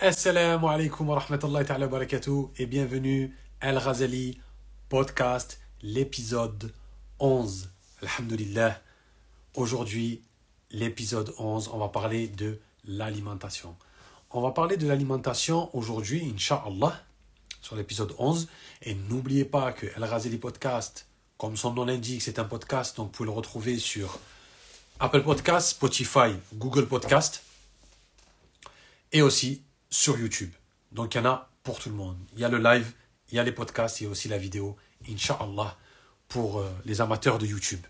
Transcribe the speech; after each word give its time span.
Assalamu 0.00 0.68
alaikum 0.68 1.08
wa 1.08 1.18
rahmatullahi 1.18 1.66
ta'ala 1.66 1.86
wa 1.86 1.90
barakatuh 1.90 2.50
et 2.56 2.66
bienvenue 2.66 3.34
Al 3.60 3.82
Ghazali 3.82 4.38
Podcast, 4.88 5.58
l'épisode 5.82 6.72
11. 7.18 7.68
Alhamdulillah. 8.02 8.80
Aujourd'hui, 9.56 10.22
l'épisode 10.70 11.34
11, 11.36 11.70
on 11.72 11.78
va 11.78 11.88
parler 11.88 12.28
de 12.28 12.60
l'alimentation. 12.84 13.74
On 14.30 14.40
va 14.40 14.52
parler 14.52 14.76
de 14.76 14.86
l'alimentation 14.86 15.68
aujourd'hui, 15.76 16.32
Inch'Allah, 16.32 17.02
sur 17.60 17.74
l'épisode 17.74 18.14
11. 18.18 18.46
Et 18.82 18.94
n'oubliez 18.94 19.44
pas 19.44 19.72
que 19.72 19.88
Al 19.96 20.08
Ghazali 20.08 20.38
Podcast, 20.38 21.08
comme 21.38 21.56
son 21.56 21.72
nom 21.72 21.84
l'indique, 21.84 22.22
c'est 22.22 22.38
un 22.38 22.44
podcast, 22.44 22.96
donc 22.96 23.06
vous 23.06 23.12
pouvez 23.12 23.26
le 23.30 23.34
retrouver 23.34 23.80
sur 23.80 24.20
Apple 25.00 25.24
Podcast, 25.24 25.70
Spotify, 25.70 26.36
Google 26.54 26.86
Podcast 26.86 27.42
et 29.10 29.22
aussi 29.22 29.62
sur 29.90 30.18
YouTube. 30.18 30.52
Donc 30.92 31.14
il 31.14 31.18
y 31.18 31.20
en 31.20 31.26
a 31.26 31.50
pour 31.62 31.78
tout 31.78 31.90
le 31.90 31.94
monde. 31.94 32.16
Il 32.34 32.40
y 32.40 32.44
a 32.44 32.48
le 32.48 32.58
live, 32.58 32.92
il 33.30 33.36
y 33.36 33.38
a 33.38 33.42
les 33.42 33.52
podcasts, 33.52 34.00
il 34.00 34.04
y 34.04 34.06
a 34.06 34.10
aussi 34.10 34.28
la 34.28 34.38
vidéo, 34.38 34.76
Inch'Allah, 35.08 35.76
pour 36.28 36.60
euh, 36.60 36.70
les 36.84 37.00
amateurs 37.00 37.38
de 37.38 37.46
YouTube. 37.46 37.84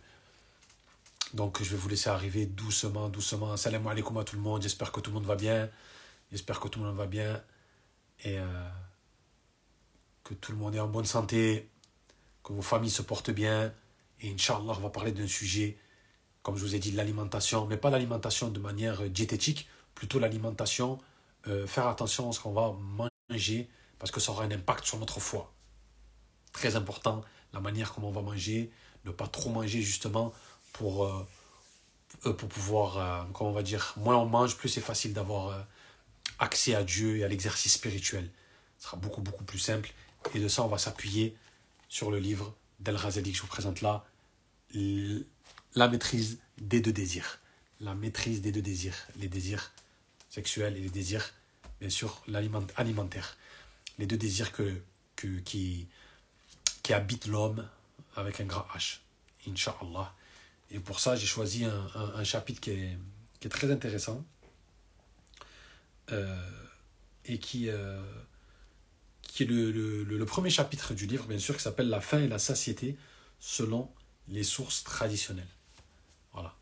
Donc 1.34 1.62
je 1.62 1.70
vais 1.70 1.76
vous 1.76 1.88
laisser 1.88 2.08
arriver 2.08 2.46
doucement, 2.46 3.08
doucement. 3.08 3.56
Salam 3.56 3.86
alaikum 3.86 4.16
à 4.18 4.24
tout 4.24 4.36
le 4.36 4.42
monde. 4.42 4.62
J'espère 4.62 4.92
que 4.92 5.00
tout 5.00 5.10
le 5.10 5.14
monde 5.14 5.26
va 5.26 5.36
bien. 5.36 5.68
J'espère 6.30 6.60
que 6.60 6.68
tout 6.68 6.80
le 6.80 6.86
monde 6.86 6.96
va 6.96 7.06
bien. 7.06 7.42
Et 8.24 8.38
euh, 8.38 8.68
que 10.24 10.34
tout 10.34 10.52
le 10.52 10.58
monde 10.58 10.74
est 10.74 10.80
en 10.80 10.88
bonne 10.88 11.04
santé. 11.04 11.68
Que 12.42 12.52
vos 12.52 12.62
familles 12.62 12.90
se 12.90 13.02
portent 13.02 13.30
bien. 13.30 13.72
Et 14.20 14.32
Inch'Allah, 14.32 14.74
on 14.76 14.80
va 14.80 14.90
parler 14.90 15.12
d'un 15.12 15.26
sujet, 15.26 15.78
comme 16.42 16.56
je 16.56 16.64
vous 16.64 16.74
ai 16.74 16.78
dit, 16.78 16.92
l'alimentation. 16.92 17.66
Mais 17.66 17.76
pas 17.76 17.90
l'alimentation 17.90 18.48
de 18.48 18.58
manière 18.58 19.02
euh, 19.02 19.08
diététique. 19.08 19.68
Plutôt 19.94 20.18
l'alimentation 20.18 20.98
euh, 21.48 21.66
faire 21.66 21.86
attention 21.86 22.28
à 22.28 22.32
ce 22.32 22.40
qu'on 22.40 22.52
va 22.52 22.74
manger 23.30 23.68
parce 23.98 24.10
que 24.10 24.20
ça 24.20 24.32
aura 24.32 24.44
un 24.44 24.50
impact 24.50 24.84
sur 24.84 24.98
notre 24.98 25.18
foie. 25.18 25.52
Très 26.52 26.76
important, 26.76 27.24
la 27.52 27.60
manière 27.60 27.92
comment 27.92 28.08
on 28.08 28.12
va 28.12 28.22
manger, 28.22 28.70
ne 29.04 29.10
pas 29.10 29.26
trop 29.26 29.50
manger 29.50 29.80
justement 29.80 30.32
pour, 30.72 31.04
euh, 31.04 31.26
euh, 32.26 32.32
pour 32.32 32.48
pouvoir, 32.48 33.26
comment 33.32 33.50
on 33.50 33.54
va 33.54 33.62
dire, 33.62 33.94
moins 33.96 34.16
on 34.16 34.26
mange, 34.26 34.56
plus 34.56 34.68
c'est 34.68 34.80
facile 34.80 35.12
d'avoir 35.14 35.66
accès 36.38 36.74
à 36.74 36.84
Dieu 36.84 37.16
et 37.16 37.24
à 37.24 37.28
l'exercice 37.28 37.74
spirituel. 37.74 38.30
Ce 38.78 38.84
sera 38.84 38.96
beaucoup, 38.96 39.22
beaucoup 39.22 39.44
plus 39.44 39.58
simple. 39.58 39.92
Et 40.34 40.40
de 40.40 40.48
ça, 40.48 40.62
on 40.62 40.68
va 40.68 40.78
s'appuyer 40.78 41.36
sur 41.88 42.10
le 42.10 42.18
livre 42.18 42.54
d'El 42.80 42.96
Razali 42.96 43.32
que 43.32 43.36
je 43.36 43.42
vous 43.42 43.48
présente 43.48 43.80
là, 43.80 44.04
La 45.74 45.88
maîtrise 45.88 46.38
des 46.58 46.80
deux 46.80 46.92
désirs. 46.92 47.40
La 47.80 47.94
maîtrise 47.94 48.42
des 48.42 48.52
deux 48.52 48.62
désirs. 48.62 48.96
Les 49.16 49.28
désirs 49.28 49.72
sexuels 50.28 50.76
et 50.76 50.80
les 50.80 50.90
désirs, 50.90 51.32
bien 51.80 51.90
sûr, 51.90 52.22
alimentaire. 52.76 53.36
Les 53.98 54.06
deux 54.06 54.16
désirs 54.16 54.52
que, 54.52 54.80
que, 55.16 55.26
qui, 55.40 55.88
qui 56.82 56.92
habitent 56.92 57.26
l'homme 57.26 57.68
avec 58.16 58.40
un 58.40 58.44
grand 58.44 58.66
H. 58.74 58.98
Inch'Allah. 59.48 60.14
Et 60.70 60.80
pour 60.80 61.00
ça, 61.00 61.16
j'ai 61.16 61.26
choisi 61.26 61.64
un, 61.64 61.88
un, 61.94 62.24
chapitre 62.24 62.60
qui 62.60 62.70
est, 62.70 62.98
qui 63.40 63.46
est, 63.46 63.50
très 63.50 63.70
intéressant 63.70 64.24
euh, 66.12 66.50
et 67.24 67.38
qui, 67.38 67.70
euh, 67.70 68.02
qui 69.22 69.44
est 69.44 69.46
le, 69.46 69.70
le, 69.70 70.04
le, 70.04 70.26
premier 70.26 70.50
chapitre 70.50 70.94
du 70.94 71.06
livre, 71.06 71.26
bien 71.26 71.38
sûr, 71.38 71.56
qui 71.56 71.62
s'appelle 71.62 71.88
La 71.88 72.00
faim 72.00 72.20
et 72.20 72.28
la 72.28 72.38
satiété 72.38 72.98
selon 73.40 73.90
les 74.28 74.42
sources 74.42 74.84
traditionnelles. 74.84 75.48
Voilà. 76.32 76.54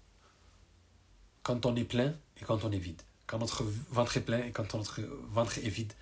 Quand 1.42 1.66
on 1.66 1.74
est 1.74 1.84
plein 1.84 2.14
et 2.40 2.44
quand 2.44 2.64
on 2.64 2.70
est 2.70 2.78
vide 2.78 3.02
quand 3.26 3.38
notre 3.38 3.64
ventre 3.90 4.16
est 4.16 4.22
plein 4.22 4.38
et 4.38 4.52
quand 4.52 4.74
notre 4.74 5.00
ventre 5.28 5.58
est 5.58 5.68
vide. 5.68 5.92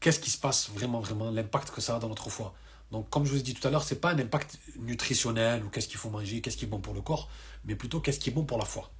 Qu'est-ce 0.00 0.20
qui 0.20 0.30
se 0.30 0.38
passe 0.38 0.70
vraiment, 0.70 1.00
vraiment, 1.00 1.30
l'impact 1.30 1.70
que 1.70 1.80
ça 1.80 1.96
a 1.96 1.98
dans 1.98 2.08
notre 2.08 2.30
foie. 2.30 2.54
Donc, 2.90 3.08
comme 3.10 3.24
je 3.24 3.32
vous 3.32 3.38
ai 3.38 3.42
dit 3.42 3.54
tout 3.54 3.66
à 3.66 3.70
l'heure, 3.70 3.84
ce 3.84 3.94
n'est 3.94 4.00
pas 4.00 4.12
un 4.12 4.18
impact 4.18 4.58
nutritionnel 4.78 5.62
ou 5.64 5.68
qu'est-ce 5.68 5.88
qu'il 5.88 5.98
faut 5.98 6.10
manger, 6.10 6.40
qu'est-ce 6.40 6.56
qui 6.56 6.64
est 6.64 6.68
bon 6.68 6.80
pour 6.80 6.94
le 6.94 7.00
corps, 7.00 7.28
mais 7.64 7.76
plutôt 7.76 8.00
qu'est-ce 8.00 8.18
qui 8.18 8.30
est 8.30 8.32
bon 8.32 8.44
pour 8.44 8.58
la 8.58 8.64
foi. 8.64 8.90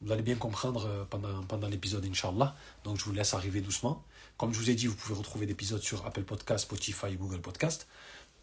Vous 0.00 0.12
allez 0.12 0.22
bien 0.22 0.36
comprendre 0.36 0.86
euh, 0.86 1.04
pendant, 1.04 1.68
l'épisode, 1.68 2.04
Inch'Allah. 2.04 2.54
Donc, 2.84 2.98
je 2.98 3.04
vous 3.04 3.12
laisse 3.12 3.34
arriver 3.34 3.60
doucement. 3.60 4.04
Comme 4.36 4.52
je 4.52 4.58
vous 4.58 4.70
ai 4.70 4.74
dit, 4.74 4.86
vous 4.86 4.94
pouvez 4.94 5.14
retrouver 5.14 5.46
l'épisode 5.46 5.82
sur 5.82 6.04
Apple 6.06 6.22
Podcast, 6.22 6.64
Spotify, 6.64 7.16
Google 7.16 7.40
Podcast, 7.40 7.88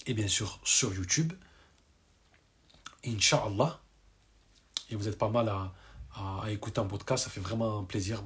et 0.06 0.14
bien 0.14 0.28
sûr 0.28 0.60
sur 0.64 0.94
YouTube. 0.94 1.32
Inch'Allah. 3.06 3.80
Et 4.90 4.96
vous 4.96 5.08
êtes 5.08 5.18
pas 5.18 5.30
mal 5.30 5.48
à, 5.50 5.74
à, 6.16 6.46
écouter 6.50 6.80
un 6.80 6.86
podcast. 6.86 7.24
Ça 7.24 7.30
fait 7.30 7.40
vraiment 7.40 7.84
plaisir. 7.84 8.24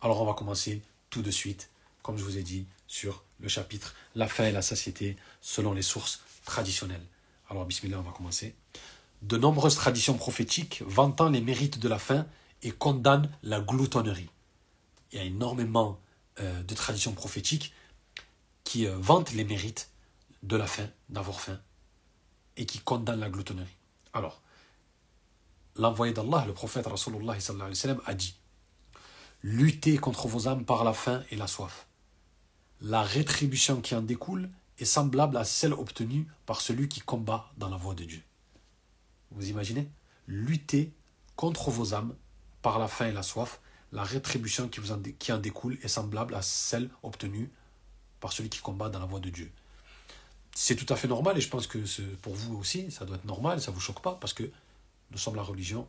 Alors, 0.00 0.22
on 0.22 0.24
va 0.24 0.34
commencer 0.34 0.82
tout 1.10 1.22
de 1.22 1.30
suite, 1.30 1.70
comme 2.02 2.16
je 2.16 2.24
vous 2.24 2.38
ai 2.38 2.42
dit, 2.42 2.66
sur 2.86 3.24
le 3.40 3.48
chapitre 3.48 3.94
La 4.14 4.28
faim 4.28 4.46
et 4.46 4.52
la 4.52 4.62
satiété 4.62 5.16
selon 5.40 5.72
les 5.72 5.82
sources 5.82 6.22
traditionnelles. 6.44 7.04
Alors, 7.48 7.64
bismillah, 7.64 7.98
on 7.98 8.02
va 8.02 8.12
commencer. 8.12 8.54
De 9.22 9.36
nombreuses 9.36 9.76
traditions 9.76 10.14
prophétiques 10.14 10.82
vantant 10.86 11.30
les 11.30 11.40
mérites 11.40 11.78
de 11.78 11.88
la 11.88 11.98
faim 11.98 12.26
et 12.62 12.70
condamnent 12.70 13.30
la 13.42 13.60
gloutonnerie. 13.60 14.30
Il 15.12 15.18
y 15.18 15.22
a 15.22 15.24
énormément 15.24 15.98
euh, 16.40 16.62
de 16.62 16.74
traditions 16.74 17.12
prophétiques 17.12 17.72
qui 18.64 18.86
euh, 18.86 18.96
vantent 18.98 19.32
les 19.32 19.44
mérites 19.44 19.90
de 20.42 20.56
la 20.56 20.66
faim, 20.66 20.88
d'avoir 21.08 21.40
faim, 21.40 21.58
et 22.56 22.66
qui 22.66 22.78
condamnent 22.80 23.20
la 23.20 23.30
gloutonnerie. 23.30 23.76
Alors, 24.12 24.42
l'envoyé 25.78 26.12
d'Allah, 26.12 26.44
le 26.46 26.52
prophète 26.52 26.86
Rasulullah 26.86 27.36
a 28.06 28.14
dit 28.14 28.36
Luttez 29.42 29.98
contre 29.98 30.28
vos 30.28 30.48
âmes 30.48 30.64
par 30.64 30.84
la 30.84 30.92
faim 30.92 31.22
et 31.30 31.36
la 31.36 31.46
soif. 31.46 31.86
La 32.80 33.02
rétribution 33.02 33.80
qui 33.80 33.94
en 33.94 34.02
découle 34.02 34.50
est 34.78 34.84
semblable 34.84 35.36
à 35.36 35.44
celle 35.44 35.72
obtenue 35.72 36.26
par 36.44 36.60
celui 36.60 36.88
qui 36.88 37.00
combat 37.00 37.50
dans 37.56 37.68
la 37.68 37.76
voie 37.76 37.94
de 37.94 38.04
Dieu. 38.04 38.22
Vous 39.30 39.48
imaginez? 39.48 39.88
Luttez 40.26 40.92
contre 41.36 41.70
vos 41.70 41.94
âmes 41.94 42.14
par 42.62 42.78
la 42.78 42.88
faim 42.88 43.06
et 43.06 43.12
la 43.12 43.22
soif. 43.22 43.60
La 43.92 44.02
rétribution 44.02 44.68
qui, 44.68 44.80
vous 44.80 44.92
en, 44.92 44.96
en 45.30 45.38
découle 45.38 45.78
est 45.82 45.88
semblable 45.88 46.34
à 46.34 46.42
celle 46.42 46.90
obtenue 47.02 47.50
par 48.20 48.32
celui 48.32 48.48
qui 48.48 48.58
combat 48.58 48.88
dans 48.88 48.98
la 48.98 49.06
voie 49.06 49.20
de 49.20 49.30
Dieu. 49.30 49.50
C'est 50.54 50.74
tout 50.74 50.92
à 50.92 50.96
fait 50.96 51.08
normal 51.08 51.36
et 51.36 51.40
je 51.40 51.48
pense 51.48 51.66
que 51.66 51.78
pour 52.22 52.34
vous 52.34 52.56
aussi, 52.56 52.90
ça 52.90 53.04
doit 53.04 53.16
être 53.16 53.26
normal, 53.26 53.60
ça 53.60 53.70
vous 53.70 53.80
choque 53.80 54.00
pas 54.00 54.14
parce 54.14 54.32
que 54.32 54.50
nous 55.10 55.18
sommes 55.18 55.36
la 55.36 55.42
religion 55.42 55.88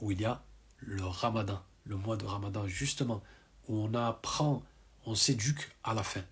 où 0.00 0.10
il 0.10 0.20
y 0.20 0.24
a 0.24 0.42
le 0.78 1.04
ramadan, 1.04 1.62
le 1.84 1.96
mois 1.96 2.16
de 2.16 2.24
ramadan 2.24 2.66
justement, 2.66 3.22
où 3.68 3.76
on 3.76 3.94
apprend, 3.94 4.62
on 5.06 5.14
s'éduque 5.14 5.70
à 5.84 5.94
la 5.94 6.02
faim. 6.02 6.24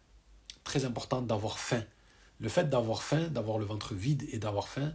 Très 0.65 0.85
important 0.85 1.23
d'avoir 1.23 1.59
faim. 1.59 1.83
Le 2.39 2.49
fait 2.49 2.69
d'avoir 2.69 3.03
faim, 3.03 3.29
d'avoir 3.29 3.59
le 3.59 3.65
ventre 3.65 3.95
vide 3.95 4.27
et 4.33 4.39
d'avoir 4.39 4.69
faim, 4.69 4.93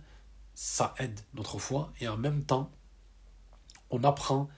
ça 0.55 0.95
aide 0.99 1.19
notre 1.33 1.59
foi 1.59 1.93
et 1.99 2.07
en 2.07 2.17
même 2.17 2.43
temps, 2.43 2.71
on 3.89 4.03
apprend 4.03 4.49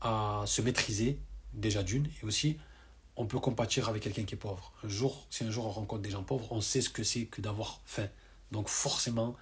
à 0.00 0.42
se 0.46 0.62
maîtriser 0.62 1.18
déjà 1.52 1.82
d'une 1.82 2.06
et 2.06 2.24
aussi 2.24 2.58
on 3.16 3.26
peut 3.26 3.40
compatir 3.40 3.88
avec 3.88 4.02
quelqu'un 4.02 4.24
qui 4.24 4.34
est 4.34 4.38
pauvre. 4.38 4.72
Un 4.84 4.88
jour, 4.88 5.26
si 5.28 5.44
un 5.44 5.50
jour 5.50 5.66
on 5.66 5.70
rencontre 5.70 6.02
des 6.02 6.10
gens 6.10 6.22
pauvres, 6.22 6.52
on 6.52 6.60
sait 6.60 6.80
ce 6.80 6.88
que 6.88 7.02
c'est 7.02 7.24
que 7.26 7.40
d'avoir 7.40 7.80
faim. 7.84 8.08
Donc 8.52 8.68
forcément, 8.68 9.36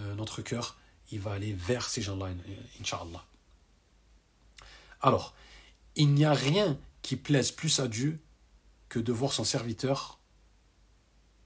euh, 0.00 0.14
notre 0.14 0.42
cœur 0.42 0.76
il 1.12 1.20
va 1.20 1.32
aller 1.32 1.52
vers 1.52 1.88
ces 1.88 2.02
gens-là, 2.02 2.30
Inch'Allah. 2.80 3.24
Alors, 5.00 5.34
il 5.94 6.12
n'y 6.14 6.24
a 6.24 6.32
rien 6.32 6.78
qui 7.02 7.16
plaise 7.16 7.52
plus 7.52 7.80
à 7.80 7.86
Dieu 7.86 8.18
que 8.88 8.98
de 8.98 9.12
voir 9.12 9.32
son 9.32 9.44
serviteur, 9.44 10.18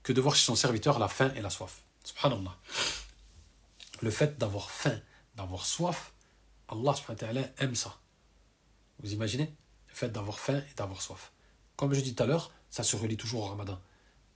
que 0.03 0.13
de 0.13 0.21
voir 0.21 0.35
chez 0.35 0.45
son 0.45 0.55
serviteur 0.55 0.99
la 0.99 1.09
faim 1.09 1.31
et 1.35 1.41
la 1.41 1.49
soif. 1.49 1.81
Subhanallah. 2.03 2.55
Le 4.01 4.09
fait 4.09 4.37
d'avoir 4.37 4.71
faim, 4.71 4.97
d'avoir 5.35 5.65
soif, 5.65 6.13
Allah 6.69 6.93
aime 7.57 7.75
ça. 7.75 7.99
Vous 8.99 9.11
imaginez? 9.11 9.53
Le 9.89 9.95
fait 9.95 10.09
d'avoir 10.09 10.39
faim 10.39 10.61
et 10.71 10.73
d'avoir 10.75 11.01
soif. 11.01 11.31
Comme 11.75 11.93
je 11.93 11.99
dis 11.99 12.15
tout 12.15 12.23
à 12.23 12.25
l'heure, 12.25 12.51
ça 12.69 12.83
se 12.83 12.95
relie 12.95 13.17
toujours 13.17 13.43
au 13.43 13.47
ramadan. 13.47 13.81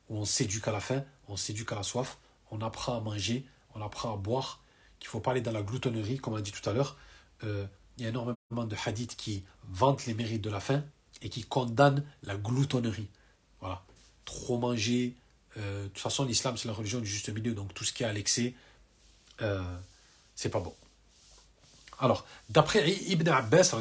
Où 0.10 0.18
on 0.18 0.26
s'éduque 0.26 0.68
à 0.68 0.72
la 0.72 0.82
faim, 0.82 1.06
on 1.30 1.38
s'éduque 1.38 1.72
à 1.72 1.76
la 1.76 1.84
soif, 1.84 2.18
on 2.50 2.62
apprend 2.62 2.98
à 2.98 3.00
manger, 3.00 3.46
on 3.76 3.82
apprend 3.82 4.14
à 4.14 4.18
boire, 4.18 4.61
qu'il 5.02 5.10
faut 5.10 5.20
pas 5.20 5.32
aller 5.32 5.42
dans 5.42 5.52
la 5.52 5.64
gloutonnerie, 5.64 6.20
comme 6.20 6.36
on 6.36 6.38
a 6.38 6.42
dit 6.42 6.52
tout 6.52 6.68
à 6.70 6.74
l'heure. 6.74 6.96
Euh, 7.44 7.66
il 7.98 8.04
y 8.04 8.06
a 8.06 8.10
énormément 8.10 8.38
de 8.52 8.76
hadiths 8.86 9.16
qui 9.18 9.44
vantent 9.68 10.06
les 10.06 10.14
mérites 10.14 10.42
de 10.42 10.50
la 10.50 10.60
faim 10.60 10.84
et 11.22 11.30
qui 11.30 11.44
condamnent 11.44 12.06
la 12.24 12.38
gloutonnerie. 12.38 13.10
Voilà. 13.60 13.84
Trop 14.26 14.60
manger. 14.60 15.16
Euh, 15.58 15.84
de 15.84 15.88
toute 15.90 16.00
façon, 16.00 16.24
l'islam, 16.24 16.56
c'est 16.56 16.68
la 16.68 16.74
religion 16.74 17.00
du 17.00 17.08
juste 17.08 17.30
milieu, 17.30 17.54
donc 17.54 17.74
tout 17.74 17.84
ce 17.84 17.92
qui 17.92 18.04
est 18.04 18.06
à 18.06 18.14
l'excès, 18.14 18.54
euh, 19.42 19.62
c'est 20.36 20.50
pas 20.50 20.60
bon. 20.60 20.74
Alors, 22.00 22.26
d'après 22.50 22.90
Ibn 22.92 23.28
Abbas, 23.28 23.76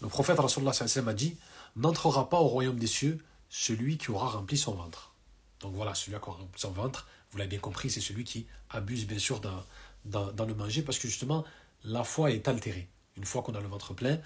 le 0.00 0.08
prophète 0.08 0.38
a 0.38 1.12
dit 1.12 1.36
N'entrera 1.76 2.28
pas 2.30 2.38
au 2.38 2.46
royaume 2.48 2.78
des 2.78 2.86
cieux 2.86 3.22
celui 3.50 3.98
qui 3.98 4.10
aura 4.10 4.28
rempli 4.28 4.56
son 4.56 4.72
ventre. 4.72 5.12
Donc 5.60 5.74
voilà, 5.74 5.94
celui 5.94 6.18
qui 6.18 6.28
aura 6.28 6.38
rempli 6.38 6.60
son 6.60 6.70
ventre, 6.70 7.06
vous 7.30 7.38
l'avez 7.38 7.50
bien 7.50 7.58
compris, 7.58 7.90
c'est 7.90 8.00
celui 8.00 8.24
qui 8.24 8.46
abuse 8.70 9.06
bien 9.06 9.18
sûr 9.18 9.40
d'un 9.40 9.64
dans, 10.04 10.46
le 10.46 10.54
manger 10.54 10.82
parce 10.82 10.98
que 10.98 11.08
justement, 11.08 11.44
la 11.84 12.04
foi 12.04 12.30
est 12.30 12.48
altérée. 12.48 12.88
Une 13.16 13.24
fois 13.24 13.42
qu'on 13.42 13.54
a 13.54 13.60
le 13.60 13.68
ventre 13.68 13.94
plein, 13.94 14.18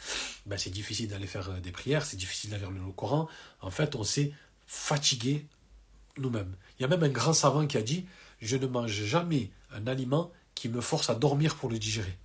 ben 0.47 0.57
c'est 0.57 0.71
difficile 0.71 1.09
d'aller 1.09 1.27
faire 1.27 1.51
euh, 1.51 1.61
des 1.61 1.73
prières, 1.73 2.07
c'est 2.07 2.17
difficile 2.17 2.51
d'aller 2.51 2.65
lire 2.65 2.87
le 2.87 2.93
Coran. 2.93 3.29
En 3.61 3.71
fait, 3.71 3.95
on 3.97 4.05
s'est 4.05 4.33
fatigué 4.67 5.47
nous-mêmes. 6.17 6.55
Il 6.79 6.83
y 6.83 6.85
a 6.85 6.89
même 6.89 7.03
un 7.03 7.09
grand 7.09 7.35
savant 7.35 7.67
qui 7.67 7.77
a 7.77 7.83
dit 7.83 8.07
Je 8.41 8.57
ne 8.57 8.67
mange 8.67 8.91
jamais 8.91 9.51
un 9.73 9.87
aliment 9.87 10.33
qui 10.55 10.69
me 10.69 10.81
force 10.81 11.11
à 11.11 11.15
dormir 11.15 11.57
pour 11.57 11.69
le 11.69 11.79
digérer. 11.79 12.17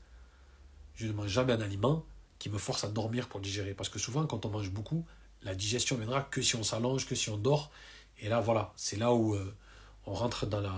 Je 0.96 1.08
ne 1.08 1.14
mange 1.14 1.30
jamais 1.30 1.54
un 1.54 1.62
aliment 1.62 2.06
qui 2.40 2.50
me 2.50 2.58
force 2.58 2.84
à 2.84 2.88
dormir 2.88 3.28
pour 3.28 3.40
le 3.40 3.44
digérer. 3.44 3.74
Parce 3.74 3.90
que 3.90 4.00
souvent, 4.00 4.26
quand 4.26 4.46
on 4.46 4.50
mange 4.50 4.70
beaucoup, 4.70 5.06
la 5.44 5.56
digestion 5.56 5.98
viendra 5.98 6.22
que 6.22 6.42
si 6.42 6.56
on 6.56 6.64
s'allonge, 6.64 7.06
que 7.06 7.16
si 7.16 7.30
on 7.30 7.38
dort. 7.38 7.72
Et 8.20 8.30
là, 8.30 8.40
voilà, 8.40 8.74
c'est 8.76 8.98
là 8.98 9.14
où 9.14 9.36
euh, 9.36 9.54
on 10.06 10.14
rentre 10.14 10.46
dans 10.46 10.62
la 10.62 10.74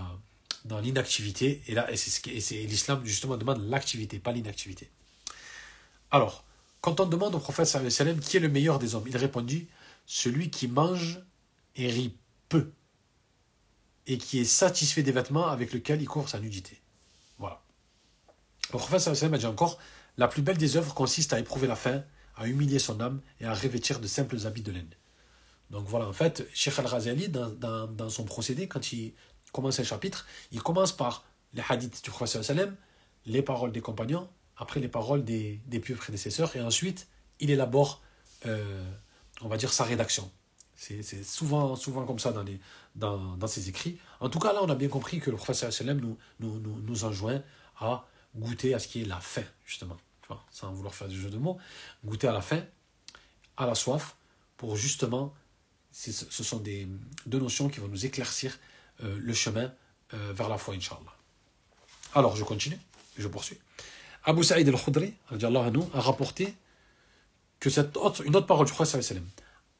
dans 0.65 0.79
l'inactivité. 0.79 1.61
Et 1.67 1.73
là, 1.73 1.87
c'est 1.95 2.09
ce 2.09 2.19
qui, 2.19 2.31
et 2.31 2.67
l'islam 2.67 3.01
justement 3.05 3.37
demande 3.37 3.67
l'activité, 3.69 4.19
pas 4.19 4.31
l'inactivité. 4.31 4.89
Alors, 6.11 6.43
quand 6.81 6.99
on 6.99 7.05
demande 7.05 7.35
au 7.35 7.39
prophète 7.39 7.77
qui 8.21 8.37
est 8.37 8.39
le 8.39 8.49
meilleur 8.49 8.79
des 8.79 8.95
hommes, 8.95 9.05
il 9.07 9.17
répondit 9.17 9.67
celui 10.05 10.49
qui 10.49 10.67
mange 10.67 11.19
et 11.75 11.87
rit 11.87 12.15
peu 12.49 12.71
et 14.07 14.17
qui 14.17 14.39
est 14.39 14.45
satisfait 14.45 15.01
des 15.01 15.11
vêtements 15.11 15.47
avec 15.47 15.71
lesquels 15.71 16.01
il 16.01 16.07
court 16.07 16.29
sa 16.29 16.39
nudité. 16.39 16.79
Voilà. 17.39 17.61
Le 18.71 18.77
prophète 18.77 19.07
a 19.07 19.37
dit 19.37 19.45
encore 19.45 19.79
la 20.17 20.27
plus 20.27 20.41
belle 20.41 20.57
des 20.57 20.77
œuvres 20.77 20.93
consiste 20.93 21.33
à 21.33 21.39
éprouver 21.39 21.67
la 21.67 21.75
faim, 21.75 22.03
à 22.35 22.47
humilier 22.47 22.79
son 22.79 22.99
âme 23.01 23.21
et 23.39 23.45
à 23.45 23.53
revêtir 23.53 23.99
de 23.99 24.07
simples 24.07 24.45
habits 24.45 24.61
de 24.61 24.71
laine. 24.71 24.89
Donc 25.71 25.87
voilà, 25.87 26.07
en 26.07 26.13
fait, 26.13 26.47
Sheikh 26.53 26.77
Al-Razali, 26.77 27.29
dans, 27.29 27.49
dans, 27.49 27.87
dans, 27.87 28.09
son 28.09 28.23
procédé, 28.23 28.67
quand 28.67 28.93
il 28.93 29.13
commence 29.55 29.79
un 29.79 29.83
chapitre, 29.83 30.27
il 30.51 30.61
commence 30.61 30.91
par 30.91 31.23
les 31.53 31.63
hadiths 31.67 32.03
du 32.03 32.11
prophète 32.11 32.43
sallam, 32.43 32.75
les 33.25 33.41
paroles 33.41 33.71
des 33.71 33.79
compagnons, 33.79 34.27
après 34.57 34.81
les 34.81 34.89
paroles 34.89 35.23
des, 35.23 35.61
des 35.65 35.79
pieux 35.79 35.95
prédécesseurs, 35.95 36.53
et 36.57 36.61
ensuite 36.61 37.07
il 37.39 37.49
élabore, 37.49 38.01
euh, 38.45 38.83
on 39.41 39.47
va 39.47 39.55
dire, 39.55 39.71
sa 39.71 39.85
rédaction. 39.85 40.29
C'est 40.75 41.23
souvent, 41.23 41.77
souvent 41.77 42.05
comme 42.05 42.19
ça 42.19 42.33
dans, 42.33 42.43
les, 42.43 42.59
dans, 42.95 43.37
dans, 43.37 43.47
ses 43.47 43.69
écrits. 43.69 43.97
En 44.19 44.27
tout 44.27 44.39
cas, 44.39 44.51
là, 44.51 44.59
on 44.61 44.69
a 44.69 44.75
bien 44.75 44.89
compris 44.89 45.21
que 45.21 45.31
le 45.31 45.37
prophète 45.37 45.71
sallam 45.71 45.99
nous, 46.01 46.17
nous, 46.41 46.59
nous, 46.59 46.81
nous 46.81 47.05
enjoint 47.05 47.41
à 47.79 48.05
goûter 48.35 48.73
à 48.73 48.79
ce 48.79 48.89
qui 48.89 49.01
est 49.01 49.05
la 49.05 49.21
faim, 49.21 49.47
justement. 49.65 49.97
sans 50.51 50.73
vouloir 50.73 50.93
faire 50.93 51.07
du 51.07 51.19
jeu 51.19 51.29
de 51.29 51.37
mots, 51.37 51.57
goûter 52.03 52.27
à 52.27 52.33
la 52.33 52.41
faim, 52.41 52.61
à 53.55 53.65
la 53.65 53.73
soif, 53.73 54.17
pour 54.57 54.75
justement, 54.75 55.33
ce 55.91 56.43
sont 56.43 56.59
des, 56.59 56.89
deux 57.25 57.39
notions 57.39 57.69
qui 57.69 57.79
vont 57.79 57.87
nous 57.87 58.05
éclaircir 58.05 58.59
euh, 59.03 59.17
le 59.19 59.33
chemin 59.33 59.71
euh, 60.13 60.33
vers 60.33 60.49
la 60.49 60.57
foi, 60.57 60.75
Inch'Allah. 60.75 61.15
Alors, 62.13 62.35
je 62.35 62.43
continue, 62.43 62.79
je 63.17 63.27
poursuis. 63.27 63.57
Abu 64.23 64.43
Sa'id 64.43 64.67
al-Khudri 64.67 65.13
a 65.29 66.01
rapporté 66.01 66.55
que 67.59 67.69
cette 67.69 67.97
autre, 67.97 68.25
une 68.25 68.35
autre 68.35 68.47
parole 68.47 68.65
du 68.65 68.73
Prophète 68.73 69.01
sallam 69.01 69.27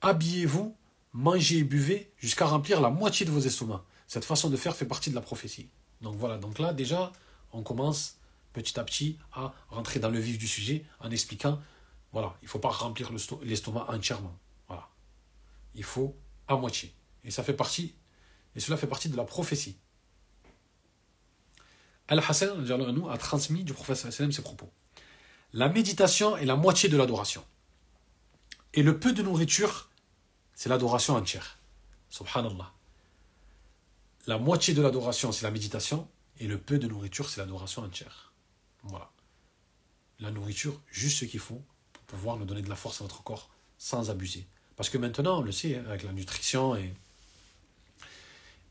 Habillez-vous, 0.02 0.76
mangez 1.14 1.60
et 1.60 1.64
buvez 1.64 2.12
jusqu'à 2.18 2.46
remplir 2.46 2.82
la 2.82 2.90
moitié 2.90 3.26
de 3.26 3.32
vos 3.32 3.40
estomacs. 3.40 3.82
Cette 4.08 4.26
façon 4.26 4.50
de 4.50 4.58
faire 4.58 4.76
fait 4.76 4.86
partie 4.86 5.10
de 5.10 5.16
la 5.16 5.22
prophétie. 5.22 5.70
Donc 6.02 6.16
voilà, 6.16 6.38
donc 6.38 6.60
là 6.60 6.74
déjà, 6.74 7.12
on 7.54 7.64
commence 7.64 8.18
petit 8.54 8.80
à 8.80 8.84
petit 8.84 9.18
à 9.34 9.54
rentrer 9.70 10.00
dans 10.00 10.10
le 10.10 10.20
vif 10.20 10.38
du 10.38 10.48
sujet 10.48 10.86
en 11.00 11.10
expliquant, 11.12 11.60
voilà, 12.12 12.36
il 12.42 12.46
ne 12.46 12.50
faut 12.50 12.60
pas 12.60 12.70
remplir 12.70 13.12
l'estomac 13.44 13.86
entièrement. 13.90 14.38
Voilà. 14.68 14.88
Il 15.74 15.84
faut 15.84 16.16
à 16.48 16.56
moitié. 16.56 16.94
Et 17.24 17.32
ça 17.32 17.44
fait 17.44 17.54
partie, 17.54 17.96
et 18.56 18.60
cela 18.60 18.78
fait 18.78 18.88
partie 18.88 19.10
de 19.10 19.18
la 19.18 19.24
prophétie. 19.24 19.78
Al-Hassan 22.07 22.66
a 23.10 23.18
transmis 23.18 23.63
du 23.63 23.74
prophète 23.74 23.98
ses 23.98 24.42
propos. 24.42 24.72
La 25.54 25.69
méditation 25.69 26.38
est 26.38 26.46
la 26.46 26.56
moitié 26.56 26.90
de 26.90 26.98
l'adoration. 26.98 27.44
Et 28.74 28.84
le 28.84 29.00
peu 29.00 29.13
de 29.13 29.24
nourriture, 29.24 29.90
c'est 30.54 30.69
l'adoration 30.69 31.16
entière. 31.16 31.57
Subhanallah. 32.10 32.74
La 34.28 34.38
moitié 34.38 34.74
de 34.74 34.81
l'adoration, 34.81 35.31
c'est 35.31 35.44
la 35.44 35.52
méditation. 35.52 36.07
Et 36.40 36.48
le 36.48 36.57
peu 36.57 36.78
de 36.78 36.88
nourriture, 36.88 37.30
c'est 37.30 37.40
l'adoration 37.40 37.84
entière. 37.84 38.34
Voilà. 38.84 39.10
La 40.19 40.31
nourriture, 40.31 40.81
juste 40.92 41.19
ce 41.19 41.25
qu'il 41.25 41.40
faut 41.40 41.63
pour 41.94 42.04
pouvoir 42.04 42.38
nous 42.38 42.46
donner 42.46 42.62
de 42.62 42.69
la 42.69 42.75
force 42.75 43.02
à 43.02 43.04
notre 43.04 43.24
corps 43.24 43.50
sans 43.78 44.10
abuser. 44.10 44.48
Parce 44.75 44.90
que 44.90 44.98
maintenant, 44.98 45.40
on 45.40 45.42
le 45.42 45.52
sait, 45.52 45.78
avec 45.78 46.04
la 46.04 46.12
nutrition 46.12 46.75
et, 46.75 46.94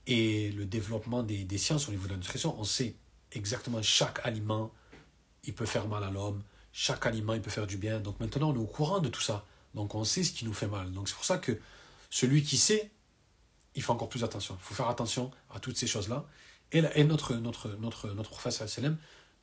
et 0.07 0.51
le 0.53 0.67
développement 0.67 1.23
des, 1.23 1.59
sciences 1.59 1.89
au 1.89 1.93
niveau 1.93 2.07
de 2.07 2.13
la 2.13 2.17
nutrition, 2.17 2.59
on 2.59 2.65
sait 2.65 2.97
exactement 3.33 3.83
chaque 3.83 4.21
aliment, 4.25 4.73
il 5.45 5.55
peut 5.55 5.67
faire 5.67 5.89
mal 5.89 6.05
à 6.05 6.11
l'homme, 6.11 6.43
chaque 6.73 7.07
aliment, 7.07 7.35
il 7.35 7.41
peut 7.41 7.51
faire 7.51 7.67
du 7.67 7.77
bien. 7.77 8.01
Donc 8.01 8.21
maintenant, 8.21 8.51
on 8.51 8.55
est 8.55 8.59
au 8.59 8.67
courant 8.67 9.01
de 9.01 9.09
tout 9.09 9.21
ça. 9.21 9.45
Donc 9.75 9.95
on 9.95 10.05
sait 10.05 10.25
ce 10.25 10.33
qui 10.33 10.45
nous 10.45 10.53
fait 10.53 10.67
mal. 10.67 10.93
Donc 10.93 11.09
c'est 11.09 11.15
pour 11.15 11.25
ça 11.25 11.39
que 11.39 11.59
celui 12.11 12.43
qui 12.43 12.57
sait, 12.57 12.91
il 13.75 13.83
fait 13.83 13.91
encore 13.91 14.09
plus 14.09 14.25
attention. 14.25 14.57
Il 14.61 14.65
faut 14.65 14.75
faire 14.75 14.89
attention 14.89 15.31
à 15.53 15.59
toutes 15.59 15.77
ces 15.77 15.87
choses-là. 15.87 16.25
Et, 16.73 17.05
notre, 17.05 17.35
notre, 17.35 17.69
notre, 17.77 18.09
notre 18.11 18.31
professeur 18.31 18.69
SLM 18.69 18.97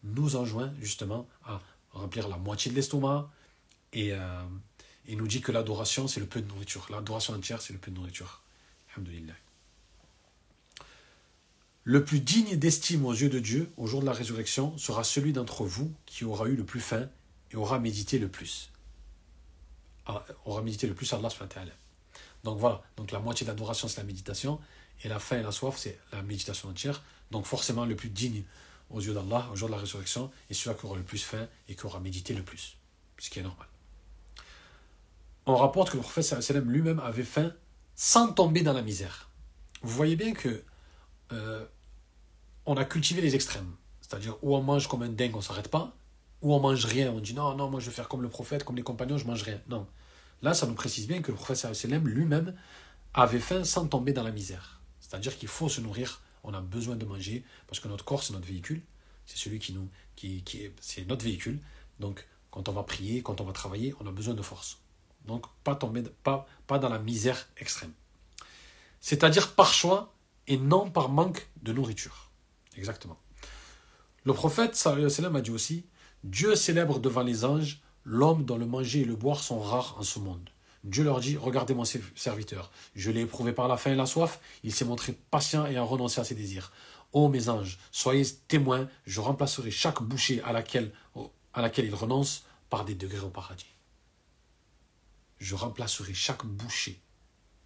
nous 0.03 0.35
enjoint 0.35 0.73
justement 0.79 1.27
à 1.45 1.61
remplir 1.91 2.27
la 2.27 2.37
moitié 2.37 2.71
de 2.71 2.75
l'estomac 2.75 3.29
et 3.93 4.13
euh, 4.13 4.41
il 5.07 5.17
nous 5.17 5.27
dit 5.27 5.41
que 5.41 5.51
l'adoration, 5.51 6.07
c'est 6.07 6.19
le 6.19 6.25
peu 6.25 6.41
de 6.41 6.47
nourriture. 6.47 6.87
L'adoration 6.89 7.33
entière, 7.33 7.61
c'est 7.61 7.73
le 7.73 7.79
peu 7.79 7.91
de 7.91 7.95
nourriture. 7.95 8.41
Alhamdulillah. 8.93 9.33
Le 11.83 12.05
plus 12.05 12.19
digne 12.19 12.57
d'estime 12.57 13.05
aux 13.05 13.13
yeux 13.13 13.29
de 13.29 13.39
Dieu 13.39 13.71
au 13.75 13.87
jour 13.87 14.01
de 14.01 14.05
la 14.05 14.11
résurrection 14.11 14.77
sera 14.77 15.03
celui 15.03 15.33
d'entre 15.33 15.63
vous 15.63 15.91
qui 16.05 16.25
aura 16.25 16.47
eu 16.47 16.55
le 16.55 16.63
plus 16.63 16.79
faim 16.79 17.09
et 17.49 17.55
aura 17.55 17.79
médité 17.79 18.19
le 18.19 18.27
plus. 18.27 18.69
Ah, 20.05 20.23
aura 20.45 20.61
médité 20.61 20.85
le 20.85 20.93
plus 20.93 21.11
Allah 21.11 21.29
Donc 22.43 22.59
voilà, 22.59 22.83
donc 22.97 23.11
la 23.11 23.19
moitié 23.19 23.45
de 23.45 23.51
l'adoration 23.51 23.87
c'est 23.87 23.97
la 23.97 24.03
méditation 24.03 24.59
et 25.03 25.07
la 25.07 25.17
faim 25.17 25.39
et 25.39 25.41
la 25.43 25.51
soif 25.51 25.75
c'est 25.77 25.99
la 26.11 26.21
méditation 26.21 26.69
entière. 26.69 27.01
Donc 27.31 27.45
forcément 27.45 27.85
le 27.85 27.95
plus 27.95 28.09
digne 28.09 28.43
aux 28.91 29.01
yeux 29.01 29.15
d'Allah 29.15 29.49
au 29.51 29.55
jour 29.55 29.67
de 29.67 29.73
la 29.73 29.79
résurrection 29.79 30.29
est 30.51 30.53
celui 30.53 30.77
qui 30.77 30.85
aura 30.85 30.97
le 30.97 31.03
plus 31.03 31.23
faim 31.23 31.47
et 31.67 31.75
qui 31.75 31.85
aura 31.87 31.99
médité 31.99 32.35
le 32.35 32.43
plus, 32.43 32.77
ce 33.17 33.31
qui 33.31 33.39
est 33.39 33.43
normal. 33.43 33.67
On 35.47 35.55
rapporte 35.55 35.89
que 35.89 35.97
le 35.97 36.03
prophète 36.03 36.49
lui-même 36.63 36.99
avait 36.99 37.23
faim 37.23 37.51
sans 37.95 38.33
tomber 38.33 38.61
dans 38.61 38.73
la 38.73 38.83
misère. 38.83 39.29
Vous 39.81 39.95
voyez 39.95 40.15
bien 40.15 40.33
que 40.33 40.63
euh, 41.33 41.65
on 42.65 42.75
a 42.75 42.85
cultivé 42.85 43.21
les 43.21 43.35
extrêmes. 43.35 43.75
C'est-à-dire, 44.01 44.37
où 44.41 44.55
on 44.55 44.61
mange 44.61 44.87
comme 44.87 45.03
un 45.03 45.09
dingue, 45.09 45.35
on 45.35 45.41
s'arrête 45.41 45.69
pas, 45.69 45.95
ou 46.41 46.53
on 46.53 46.59
mange 46.59 46.85
rien, 46.85 47.11
on 47.11 47.19
dit 47.19 47.33
non, 47.33 47.55
non, 47.55 47.69
moi 47.69 47.79
je 47.79 47.85
vais 47.85 47.95
faire 47.95 48.09
comme 48.09 48.21
le 48.21 48.29
prophète, 48.29 48.63
comme 48.63 48.75
les 48.75 48.83
compagnons, 48.83 49.17
je 49.17 49.25
mange 49.25 49.43
rien. 49.43 49.61
Non. 49.69 49.87
Là, 50.41 50.53
ça 50.53 50.65
nous 50.65 50.73
précise 50.73 51.07
bien 51.07 51.21
que 51.21 51.31
le 51.31 51.37
prophète 51.37 51.83
lui-même 51.83 52.55
avait 53.13 53.39
faim 53.39 53.63
sans 53.63 53.87
tomber 53.87 54.11
dans 54.13 54.23
la 54.23 54.31
misère. 54.31 54.81
C'est-à-dire 54.99 55.37
qu'il 55.37 55.47
faut 55.47 55.69
se 55.69 55.81
nourrir, 55.81 56.21
on 56.43 56.53
a 56.53 56.61
besoin 56.61 56.95
de 56.95 57.05
manger, 57.05 57.43
parce 57.67 57.79
que 57.79 57.87
notre 57.87 58.03
corps, 58.03 58.23
c'est 58.23 58.33
notre 58.33 58.47
véhicule. 58.47 58.81
C'est 59.25 59.37
celui 59.37 59.59
qui 59.59 59.73
nous. 59.73 59.87
Qui, 60.15 60.41
qui 60.43 60.63
est, 60.63 60.73
c'est 60.81 61.07
notre 61.07 61.23
véhicule. 61.23 61.59
Donc, 61.99 62.27
quand 62.49 62.67
on 62.69 62.71
va 62.71 62.83
prier, 62.83 63.21
quand 63.21 63.39
on 63.39 63.43
va 63.43 63.53
travailler, 63.53 63.93
on 63.99 64.07
a 64.07 64.11
besoin 64.11 64.33
de 64.33 64.41
force. 64.41 64.79
Donc, 65.25 65.45
pas 65.63 65.75
tomber, 65.75 66.03
pas, 66.23 66.47
pas 66.67 66.79
dans 66.79 66.89
la 66.89 66.99
misère 66.99 67.47
extrême. 67.57 67.93
C'est-à-dire 68.99 69.53
par 69.53 69.73
choix, 69.73 70.13
et 70.51 70.57
non 70.57 70.89
par 70.89 71.07
manque 71.07 71.47
de 71.63 71.71
nourriture. 71.71 72.29
Exactement. 72.75 73.17
Le 74.25 74.33
prophète 74.33 74.75
sallam 74.75 75.35
a 75.37 75.41
dit 75.41 75.49
aussi 75.49 75.85
Dieu 76.25 76.55
célèbre 76.55 76.99
devant 76.99 77.23
les 77.23 77.45
anges 77.45 77.81
l'homme 78.03 78.43
dont 78.43 78.57
le 78.57 78.65
manger 78.65 79.01
et 79.01 79.05
le 79.05 79.15
boire 79.15 79.41
sont 79.41 79.61
rares 79.61 79.95
en 79.97 80.03
ce 80.03 80.19
monde. 80.19 80.49
Dieu 80.83 81.05
leur 81.05 81.21
dit 81.21 81.37
Regardez 81.37 81.73
mon 81.73 81.85
serviteur, 81.85 82.69
je 82.95 83.11
l'ai 83.11 83.21
éprouvé 83.21 83.53
par 83.53 83.69
la 83.69 83.77
faim 83.77 83.93
et 83.93 83.95
la 83.95 84.05
soif, 84.05 84.41
il 84.65 84.73
s'est 84.73 84.83
montré 84.83 85.13
patient 85.13 85.65
et 85.67 85.77
a 85.77 85.83
renoncé 85.83 86.19
à 86.19 86.25
ses 86.25 86.35
désirs. 86.35 86.73
Ô 87.13 87.29
mes 87.29 87.47
anges, 87.47 87.79
soyez 87.93 88.25
témoins, 88.49 88.89
je 89.05 89.21
remplacerai 89.21 89.71
chaque 89.71 90.01
bouchée 90.01 90.41
à 90.41 90.51
laquelle, 90.51 90.91
à 91.53 91.61
laquelle 91.61 91.85
il 91.85 91.95
renonce 91.95 92.43
par 92.69 92.83
des 92.83 92.95
degrés 92.95 93.25
au 93.25 93.29
paradis. 93.29 93.73
Je 95.39 95.55
remplacerai 95.55 96.13
chaque 96.13 96.45
bouchée 96.45 96.99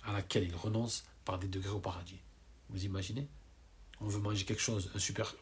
à 0.04 0.14
laquelle 0.14 0.44
il 0.44 0.56
renonce 0.56 1.04
par 1.24 1.40
des 1.40 1.48
degrés 1.48 1.74
au 1.74 1.80
paradis. 1.80 2.20
Vous 2.70 2.86
imaginez 2.86 3.28
On 4.02 4.08
veut 4.08 4.20
manger 4.20 4.46
quelque 4.46 4.62
chose 4.62 4.92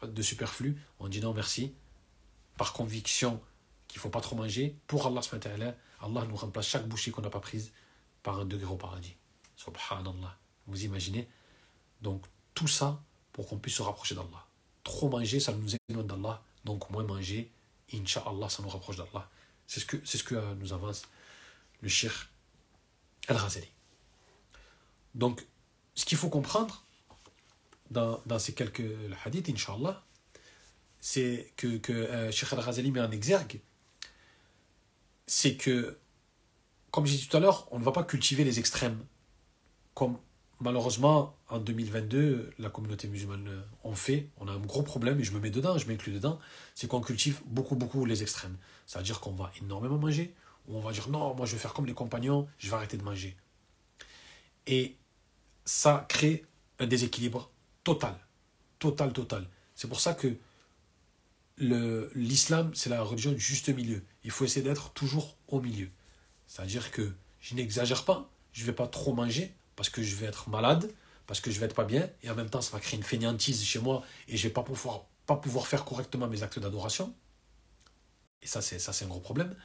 de 0.02 0.22
superflu, 0.22 0.80
on 0.98 1.08
dit 1.08 1.20
non 1.20 1.34
merci, 1.34 1.74
par 2.56 2.72
conviction 2.72 3.40
qu'il 3.88 3.98
ne 3.98 4.02
faut 4.02 4.10
pas 4.10 4.20
trop 4.20 4.36
manger. 4.36 4.76
Pour 4.86 5.06
Allah, 5.06 5.20
Allah 6.00 6.24
nous 6.26 6.36
remplace 6.36 6.66
chaque 6.66 6.88
bouchée 6.88 7.10
qu'on 7.10 7.22
n'a 7.22 7.30
pas 7.30 7.40
prise 7.40 7.72
par 8.22 8.38
un 8.38 8.44
degré 8.44 8.70
au 8.70 8.76
paradis. 8.76 9.16
Subhanallah. 9.56 10.36
Vous 10.66 10.84
imaginez 10.84 11.28
Donc 12.00 12.24
tout 12.54 12.68
ça 12.68 13.02
pour 13.32 13.48
qu'on 13.48 13.58
puisse 13.58 13.76
se 13.76 13.82
rapprocher 13.82 14.14
d'Allah. 14.14 14.46
Trop 14.82 15.08
manger, 15.08 15.40
ça 15.40 15.52
nous 15.52 15.70
éloigne 15.88 16.06
d'Allah. 16.06 16.42
Donc 16.64 16.88
moins 16.90 17.04
manger, 17.04 17.50
Inch'Allah, 17.92 18.48
ça 18.48 18.62
nous 18.62 18.68
rapproche 18.68 18.96
d'Allah. 18.96 19.28
C'est 19.66 19.80
ce 19.80 19.86
que, 19.86 19.96
c'est 20.04 20.18
ce 20.18 20.24
que 20.24 20.34
euh, 20.34 20.54
nous 20.56 20.72
avance 20.72 21.02
le 21.80 21.88
shir 21.88 22.28
Al-Ghazali. 23.28 23.68
Donc, 25.14 25.46
ce 25.94 26.04
qu'il 26.04 26.18
faut 26.18 26.28
comprendre, 26.28 26.83
dans, 27.90 28.20
dans 28.26 28.38
ces 28.38 28.54
quelques 28.54 28.90
hadiths, 29.24 29.48
Inch'Allah, 29.48 30.04
c'est 31.00 31.52
que, 31.56 31.76
que 31.78 31.92
euh, 31.92 32.30
Sheikh 32.30 32.52
Al-Ghazali 32.52 32.90
met 32.90 33.00
en 33.00 33.10
exergue 33.10 33.60
c'est 35.26 35.56
que, 35.56 35.98
comme 36.90 37.06
j'ai 37.06 37.16
dit 37.16 37.28
tout 37.28 37.36
à 37.36 37.40
l'heure, 37.40 37.68
on 37.70 37.78
ne 37.78 37.84
va 37.84 37.92
pas 37.92 38.04
cultiver 38.04 38.44
les 38.44 38.58
extrêmes. 38.58 39.04
Comme 39.94 40.18
malheureusement, 40.60 41.36
en 41.48 41.58
2022, 41.58 42.50
la 42.58 42.70
communauté 42.70 43.08
musulmane 43.08 43.64
en 43.82 43.92
fait. 43.92 44.28
On 44.38 44.48
a 44.48 44.52
un 44.52 44.58
gros 44.58 44.82
problème, 44.82 45.20
et 45.20 45.24
je 45.24 45.32
me 45.32 45.40
mets 45.40 45.50
dedans, 45.50 45.78
je 45.78 45.86
m'inclus 45.86 46.12
dedans, 46.12 46.38
c'est 46.74 46.86
qu'on 46.86 47.00
cultive 47.00 47.40
beaucoup, 47.46 47.76
beaucoup 47.76 48.04
les 48.04 48.22
extrêmes. 48.22 48.56
C'est-à-dire 48.86 49.20
qu'on 49.20 49.32
va 49.32 49.50
énormément 49.62 49.98
manger, 49.98 50.34
ou 50.68 50.76
on 50.76 50.80
va 50.80 50.92
dire 50.92 51.08
non, 51.08 51.34
moi 51.34 51.46
je 51.46 51.52
vais 51.52 51.58
faire 51.58 51.74
comme 51.74 51.86
les 51.86 51.94
compagnons, 51.94 52.48
je 52.58 52.68
vais 52.68 52.76
arrêter 52.76 52.96
de 52.96 53.04
manger. 53.04 53.36
Et 54.66 54.96
ça 55.64 56.06
crée 56.08 56.44
un 56.78 56.86
déséquilibre 56.86 57.50
total. 57.84 58.18
Total, 58.78 59.12
total. 59.12 59.48
C'est 59.74 59.88
pour 59.88 60.00
ça 60.00 60.14
que 60.14 60.36
l'islam, 61.58 62.74
c'est 62.74 62.90
la 62.90 63.02
religion 63.02 63.32
du 63.32 63.40
juste 63.40 63.68
milieu. 63.68 64.02
Il 64.24 64.30
faut 64.30 64.44
essayer 64.44 64.62
d'être 64.62 64.90
toujours 64.92 65.36
au 65.48 65.60
milieu. 65.60 65.88
C'est-à-dire 66.46 66.90
que 66.90 67.12
je 67.40 67.54
n'exagère 67.54 68.04
pas, 68.04 68.30
je 68.52 68.62
ne 68.62 68.66
vais 68.66 68.72
pas 68.72 68.88
trop 68.88 69.12
manger 69.12 69.54
parce 69.76 69.88
que 69.88 70.02
je 70.02 70.16
vais 70.16 70.26
être 70.26 70.48
malade, 70.48 70.90
parce 71.26 71.40
que 71.40 71.50
je 71.50 71.58
vais 71.58 71.66
être 71.66 71.74
pas 71.74 71.84
bien, 71.84 72.08
et 72.22 72.30
en 72.30 72.34
même 72.34 72.50
temps, 72.50 72.60
ça 72.60 72.72
va 72.72 72.80
créer 72.80 72.98
une 72.98 73.04
fainéantise 73.04 73.64
chez 73.64 73.78
moi 73.78 74.02
et 74.28 74.36
je 74.36 74.42
vais 74.42 74.52
pas 74.52 74.62
pouvoir, 74.62 75.06
pas 75.26 75.36
pouvoir 75.36 75.66
faire 75.66 75.84
correctement 75.84 76.26
mes 76.26 76.42
actes 76.42 76.58
d'adoration. 76.58 77.14
Et 78.42 78.46
ça, 78.46 78.60
c'est 78.60 79.04
un 79.04 79.08
gros 79.08 79.20
problème. 79.20 79.56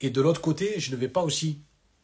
Et 0.00 0.10
de 0.10 0.20
l'autre 0.20 0.40
côté, 0.40 0.78
je 0.78 0.92
ne 0.92 0.96
vais 0.96 1.08
pas 1.08 1.22
aussi 1.22 1.60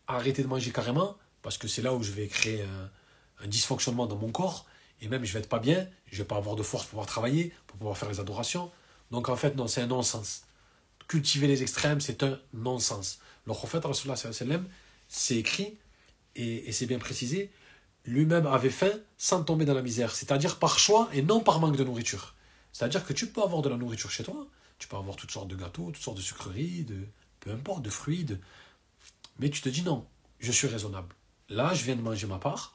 arrêter 0.07 0.43
de 0.43 0.49
manger 0.49 0.73
carrément, 0.73 1.17
parce 1.43 1.59
que 1.59 1.69
c'est 1.69 1.83
là 1.83 1.95
où 1.95 2.03
je 2.03 2.11
vais 2.11 2.27
créer 2.27 2.63
un, 2.63 3.47
dysfonctionnement 3.47 4.07
dans 4.07 4.17
mon 4.17 4.33
corps, 4.33 4.67
et 5.01 5.09
même 5.09 5.25
je 5.25 5.33
vais 5.33 5.41
être 5.41 5.49
pas 5.49 5.59
bien, 5.59 5.87
je 6.11 6.19
vais 6.19 6.25
pas 6.25 6.37
avoir 6.37 6.57
de 6.57 6.63
force 6.63 6.85
pour 6.85 6.91
pouvoir 6.91 7.07
travailler, 7.07 7.53
pour 7.67 7.79
pouvoir 7.79 7.97
faire 7.97 8.09
les 8.09 8.21
adorations. 8.21 8.71
Donc 9.11 9.29
en 9.29 9.37
fait, 9.37 9.57
non, 9.57 9.67
c'est 9.67 9.83
un 9.83 9.87
non-sens. 9.87 10.45
Cultiver 11.09 11.47
les 11.47 11.63
extrêmes, 11.63 12.01
c'est 12.01 12.23
un 12.23 12.39
non-sens. 12.53 13.19
Le 13.47 13.53
prophète, 13.53 13.85
c'est 15.09 15.37
écrit, 15.37 15.79
et, 16.35 16.69
et 16.69 16.73
c'est 16.73 16.87
bien 16.87 16.99
précisé, 16.99 17.51
lui-même 18.07 18.47
avait 18.47 18.71
faim 18.71 18.93
sans 19.19 19.43
tomber 19.45 19.65
dans 19.65 19.75
la 19.75 19.83
misère, 19.83 20.15
c'est-à-dire 20.15 20.59
par 20.59 20.79
choix 20.79 21.09
et 21.13 21.23
non 21.23 21.41
par 21.41 21.61
manque 21.61 21.77
de 21.77 21.85
nourriture. 21.85 22.35
C'est-à-dire 22.73 23.05
que 23.05 23.13
tu 23.13 23.29
peux 23.29 23.43
avoir 23.43 23.63
de 23.63 23.69
la 23.69 23.77
nourriture 23.77 24.11
chez 24.11 24.25
toi, 24.25 24.47
tu 24.79 24.89
peux 24.89 24.97
avoir 24.97 25.17
toutes 25.17 25.31
sortes 25.31 25.49
de 25.49 25.57
gâteaux, 25.57 25.91
toutes 25.93 26.03
sortes 26.03 26.17
de 26.17 26.23
sucreries, 26.23 26.85
de 26.85 27.07
peu 27.41 27.53
importe, 27.53 27.83
de 27.83 27.91
fruits, 27.91 28.27
mais 29.39 29.51
tu 29.51 29.61
te 29.61 29.69
dis 29.69 29.83
non, 29.83 30.07
je 30.39 30.53
suis 30.53 30.67
raisonnable. 30.67 31.15
Là, 31.49 31.75
je 31.75 31.85
viens 31.85 31.97
de 31.97 32.03
manger 32.03 32.27
ma 32.27 32.39
part, 32.39 32.74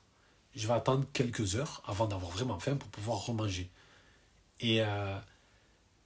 je 0.59 0.67
vais 0.67 0.73
attendre 0.73 1.05
quelques 1.13 1.55
heures 1.55 1.81
avant 1.85 2.05
d'avoir 2.05 2.31
vraiment 2.31 2.59
faim 2.59 2.75
pour 2.75 2.89
pouvoir 2.89 3.25
remanger. 3.25 3.71
Et 4.59 4.81
euh, 4.81 5.17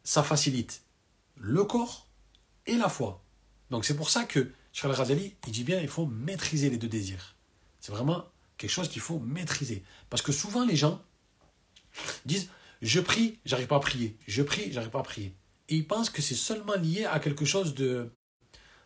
ça 0.04 0.22
facilite 0.22 0.84
le 1.38 1.64
corps 1.64 2.08
et 2.68 2.76
la 2.76 2.88
foi. 2.88 3.24
Donc 3.72 3.84
c'est 3.84 3.96
pour 3.96 4.12
ça 4.12 4.26
que 4.26 4.52
Charles 4.72 4.94
Razali, 4.94 5.36
il 5.48 5.52
dit 5.52 5.64
bien, 5.64 5.80
il 5.80 5.88
faut 5.88 6.06
maîtriser 6.06 6.70
les 6.70 6.78
deux 6.78 6.88
désirs. 6.88 7.36
C'est 7.80 7.92
vraiment 7.92 8.26
quelque 8.58 8.70
chose 8.70 8.90
qu'il 8.90 9.02
faut 9.02 9.18
maîtriser. 9.18 9.84
Parce 10.12 10.22
que 10.22 10.32
souvent 10.32 10.66
les 10.66 10.76
gens 10.76 11.02
disent, 12.26 12.50
je 12.84 13.00
prie, 13.00 13.40
j'arrive 13.46 13.68
pas 13.68 13.78
à 13.78 13.80
prier. 13.80 14.18
Je 14.28 14.44
prie, 14.44 14.72
j'arrive 14.72 14.92
pas 14.92 15.00
à 15.00 15.04
prier. 15.04 15.36
Et 15.70 15.78
ils 15.78 15.88
pensent 15.88 16.12
que 16.12 16.22
c'est 16.22 16.36
seulement 16.36 16.76
lié 16.76 17.06
à 17.06 17.20
quelque 17.20 17.46
chose 17.46 17.74
de, 17.74 18.12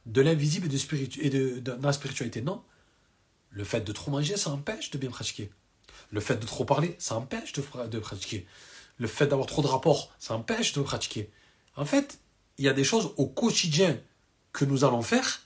de 0.06 0.22
l'invisible 0.22 0.68
et, 0.68 0.70
de, 0.70 1.26
et 1.26 1.30
de, 1.30 1.60
de, 1.60 1.78
la 1.82 1.92
spiritualité. 1.92 2.42
Non. 2.42 2.64
Le 3.58 3.64
fait 3.64 3.82
de 3.82 3.92
trop 3.92 4.12
manger, 4.12 4.38
ça 4.38 4.52
empêche 4.52 4.92
de 4.92 5.00
bien 5.00 5.10
pratiquer. 5.10 5.50
Le 6.12 6.20
fait 6.20 6.36
de 6.36 6.46
trop 6.46 6.64
parler, 6.64 6.96
ça 7.00 7.16
empêche 7.16 7.54
de, 7.54 8.00
pratiquer. 8.00 8.46
Le 9.00 9.08
fait 9.08 9.26
d'avoir 9.26 9.48
trop 9.48 9.64
de 9.64 9.68
rapports, 9.68 10.14
ça 10.20 10.36
empêche 10.36 10.74
de 10.74 10.82
pratiquer. 10.84 11.32
En 11.76 11.84
fait, 11.84 12.20
il 12.60 12.66
y 12.66 12.70
a 12.70 12.74
des 12.74 12.84
choses 12.84 13.16
au 13.18 13.26
quotidien 13.26 14.00
que 14.54 14.64
nous 14.64 14.84
allons 14.84 15.02
faire, 15.02 15.42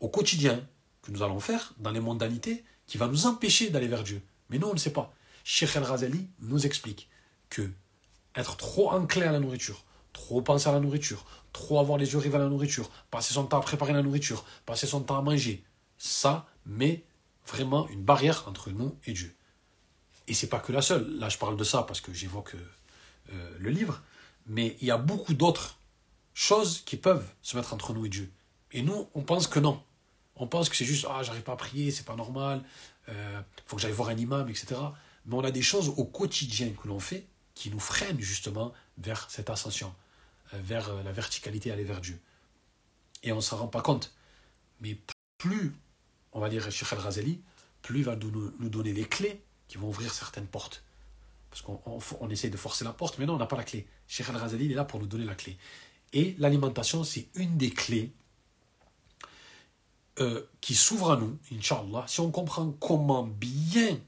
au 0.00 0.08
quotidien, 0.08 0.66
que 1.02 1.10
nous 1.10 1.22
allons 1.22 1.38
faire 1.38 1.74
dans 1.76 1.90
les 1.90 2.00
mondanités, 2.00 2.64
qui 2.86 2.96
va 2.96 3.08
nous 3.08 3.26
empêcher 3.26 3.68
d'aller 3.68 3.88
vers 3.88 4.04
Dieu. 4.04 4.22
Mais 4.48 4.56
nous, 4.56 4.68
on 4.68 4.72
ne 4.72 4.78
sait 4.78 4.94
pas. 4.94 5.12
Sheikh 5.44 5.76
El-Razali 5.76 6.30
nous 6.40 6.64
explique 6.64 7.10
que 7.50 7.70
être 8.36 8.56
trop 8.56 8.90
enclin 8.90 9.28
à 9.28 9.32
la 9.32 9.38
nourriture, 9.38 9.84
trop 10.14 10.40
penser 10.40 10.70
à 10.70 10.72
la 10.72 10.80
nourriture, 10.80 11.26
trop 11.52 11.78
avoir 11.78 11.98
les 11.98 12.10
yeux 12.10 12.18
rivés 12.18 12.36
à 12.36 12.38
la 12.38 12.48
nourriture, 12.48 12.88
passer 13.10 13.34
son 13.34 13.44
temps 13.44 13.58
à 13.58 13.62
préparer 13.62 13.92
la 13.92 14.02
nourriture, 14.02 14.46
passer 14.64 14.86
son 14.86 15.02
temps 15.02 15.18
à 15.18 15.22
manger, 15.22 15.62
ça 15.98 16.46
met 16.64 17.04
vraiment 17.46 17.88
une 17.88 18.02
barrière 18.02 18.44
entre 18.46 18.70
nous 18.70 18.98
et 19.06 19.12
Dieu. 19.12 19.34
Et 20.28 20.34
c'est 20.34 20.48
pas 20.48 20.60
que 20.60 20.72
la 20.72 20.82
seule. 20.82 21.08
Là, 21.18 21.28
je 21.28 21.38
parle 21.38 21.56
de 21.56 21.64
ça 21.64 21.82
parce 21.82 22.00
que 22.00 22.12
j'évoque 22.12 22.54
euh, 23.32 23.56
le 23.58 23.70
livre, 23.70 24.02
mais 24.46 24.76
il 24.80 24.86
y 24.86 24.90
a 24.90 24.98
beaucoup 24.98 25.34
d'autres 25.34 25.78
choses 26.34 26.82
qui 26.84 26.96
peuvent 26.96 27.26
se 27.42 27.56
mettre 27.56 27.74
entre 27.74 27.92
nous 27.92 28.06
et 28.06 28.08
Dieu. 28.08 28.30
Et 28.72 28.82
nous, 28.82 29.08
on 29.14 29.22
pense 29.22 29.46
que 29.46 29.58
non. 29.58 29.82
On 30.36 30.46
pense 30.46 30.68
que 30.68 30.76
c'est 30.76 30.84
juste, 30.84 31.06
ah, 31.10 31.22
j'arrive 31.22 31.42
pas 31.42 31.52
à 31.52 31.56
prier, 31.56 31.90
c'est 31.90 32.06
pas 32.06 32.16
normal, 32.16 32.64
euh, 33.08 33.42
faut 33.66 33.76
que 33.76 33.82
j'aille 33.82 33.92
voir 33.92 34.08
un 34.08 34.16
imam, 34.16 34.48
etc. 34.48 34.80
Mais 35.26 35.34
on 35.34 35.44
a 35.44 35.50
des 35.50 35.62
choses 35.62 35.90
au 35.96 36.04
quotidien 36.04 36.70
que 36.70 36.88
l'on 36.88 37.00
fait 37.00 37.26
qui 37.54 37.70
nous 37.70 37.80
freinent 37.80 38.20
justement 38.20 38.72
vers 38.96 39.28
cette 39.30 39.50
ascension, 39.50 39.94
euh, 40.54 40.60
vers 40.62 40.88
euh, 40.88 41.02
la 41.02 41.12
verticalité, 41.12 41.70
aller 41.70 41.84
vers 41.84 42.00
Dieu. 42.00 42.18
Et 43.22 43.32
on 43.32 43.36
ne 43.36 43.40
s'en 43.40 43.58
rend 43.58 43.68
pas 43.68 43.82
compte. 43.82 44.14
Mais 44.80 44.98
plus, 45.36 45.74
on 46.32 46.40
va 46.40 46.48
dire, 46.48 46.70
Sheikh 46.70 46.92
Al-Razali, 46.92 47.40
plus 47.82 48.00
il 48.00 48.04
va 48.04 48.16
nous, 48.16 48.68
donner 48.68 48.92
les 48.92 49.04
clés 49.04 49.42
qui 49.68 49.78
vont 49.78 49.88
ouvrir 49.88 50.12
certaines 50.12 50.46
portes. 50.46 50.84
Parce 51.50 51.62
qu'on 51.62 51.80
on, 51.86 51.98
on 52.20 52.30
essaye 52.30 52.50
de 52.50 52.56
forcer 52.56 52.84
la 52.84 52.92
porte, 52.92 53.18
mais 53.18 53.26
non, 53.26 53.34
on 53.34 53.38
n'a 53.38 53.46
pas 53.46 53.56
la 53.56 53.64
clé. 53.64 53.86
Sheikh 54.06 54.28
Al-Razali, 54.28 54.66
il 54.66 54.72
est 54.72 54.76
là 54.76 54.84
pour 54.84 55.00
nous 55.00 55.06
donner 55.06 55.24
la 55.24 55.34
clé. 55.34 55.56
Et 56.12 56.34
l'alimentation, 56.38 57.04
c'est 57.04 57.28
une 57.34 57.56
des 57.56 57.70
clés 57.70 58.12
euh, 60.20 60.42
qui 60.60 60.74
s'ouvre 60.74 61.12
à 61.12 61.16
nous, 61.16 61.38
Inch'Allah, 61.50 62.04
si 62.06 62.20
on 62.20 62.30
comprend 62.30 62.70
comment 62.72 63.22
bien 63.22 63.98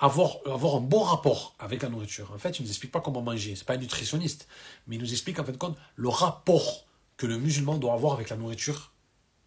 avoir, 0.00 0.38
un 0.46 0.80
bon 0.80 1.02
rapport 1.02 1.54
avec 1.58 1.82
la 1.82 1.88
nourriture. 1.88 2.32
En 2.32 2.38
fait, 2.38 2.58
il 2.58 2.62
ne 2.62 2.66
nous 2.66 2.70
explique 2.72 2.90
pas 2.90 3.00
comment 3.00 3.22
manger, 3.22 3.54
ce 3.54 3.60
n'est 3.60 3.66
pas 3.66 3.74
un 3.74 3.76
nutritionniste, 3.76 4.48
mais 4.86 4.96
il 4.96 5.00
nous 5.00 5.12
explique 5.12 5.38
en 5.38 5.44
fait 5.44 5.56
compte 5.56 5.78
le 5.94 6.08
rapport 6.08 6.86
que 7.18 7.26
le 7.26 7.38
musulman 7.38 7.76
doit 7.76 7.92
avoir 7.92 8.14
avec 8.14 8.30
la 8.30 8.36
nourriture 8.36 8.92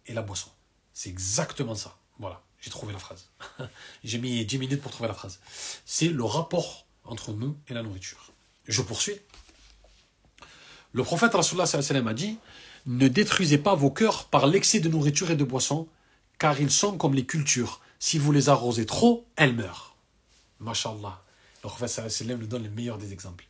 et 0.06 0.14
la 0.14 0.22
boisson. 0.22 0.50
C'est 0.94 1.10
exactement 1.10 1.74
ça. 1.74 1.98
Voilà, 2.18 2.42
j'ai 2.60 2.70
trouvé 2.70 2.92
la 2.92 2.98
phrase. 2.98 3.28
j'ai 4.04 4.18
mis 4.18 4.44
10 4.44 4.58
minutes 4.58 4.80
pour 4.80 4.92
trouver 4.92 5.08
la 5.08 5.14
phrase. 5.14 5.40
C'est 5.84 6.08
le 6.08 6.24
rapport 6.24 6.86
entre 7.04 7.32
nous 7.32 7.56
et 7.68 7.74
la 7.74 7.82
nourriture. 7.82 8.32
Je 8.66 8.80
poursuis. 8.80 9.20
Le 10.92 11.02
prophète 11.02 11.34
Rasulullah 11.34 11.64
a 11.64 12.14
dit 12.14 12.38
ne 12.86 13.08
détruisez 13.08 13.58
pas 13.58 13.74
vos 13.74 13.90
cœurs 13.90 14.26
par 14.26 14.46
l'excès 14.46 14.78
de 14.78 14.88
nourriture 14.88 15.30
et 15.30 15.36
de 15.36 15.44
boissons, 15.44 15.88
car 16.38 16.60
ils 16.60 16.70
sont 16.70 16.98
comme 16.98 17.14
les 17.14 17.24
cultures. 17.24 17.80
Si 17.98 18.18
vous 18.18 18.30
les 18.30 18.50
arrosez 18.50 18.84
trop, 18.84 19.26
elles 19.36 19.54
meurent. 19.54 19.96
Masha'Allah. 20.60 21.22
Le 21.62 21.68
prophète 21.68 21.88
sallam 21.88 22.40
nous 22.40 22.46
donne 22.46 22.64
le 22.64 22.70
meilleur 22.70 22.98
des 22.98 23.14
exemples. 23.14 23.46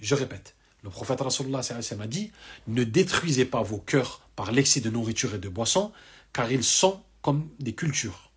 Je 0.00 0.14
répète, 0.14 0.54
le 0.82 0.88
prophète 0.88 1.20
Rasulullah 1.20 1.60
a 1.60 2.06
dit 2.06 2.32
Ne 2.66 2.84
détruisez 2.84 3.44
pas 3.44 3.62
vos 3.62 3.78
cœurs 3.78 4.22
par 4.34 4.50
l'excès 4.50 4.80
de 4.80 4.88
nourriture 4.88 5.34
et 5.34 5.38
de 5.38 5.48
boissons, 5.50 5.92
car 6.32 6.50
ils 6.50 6.64
sont 6.64 7.02
comme 7.22 7.48
des 7.58 7.74
cultures. 7.74 8.30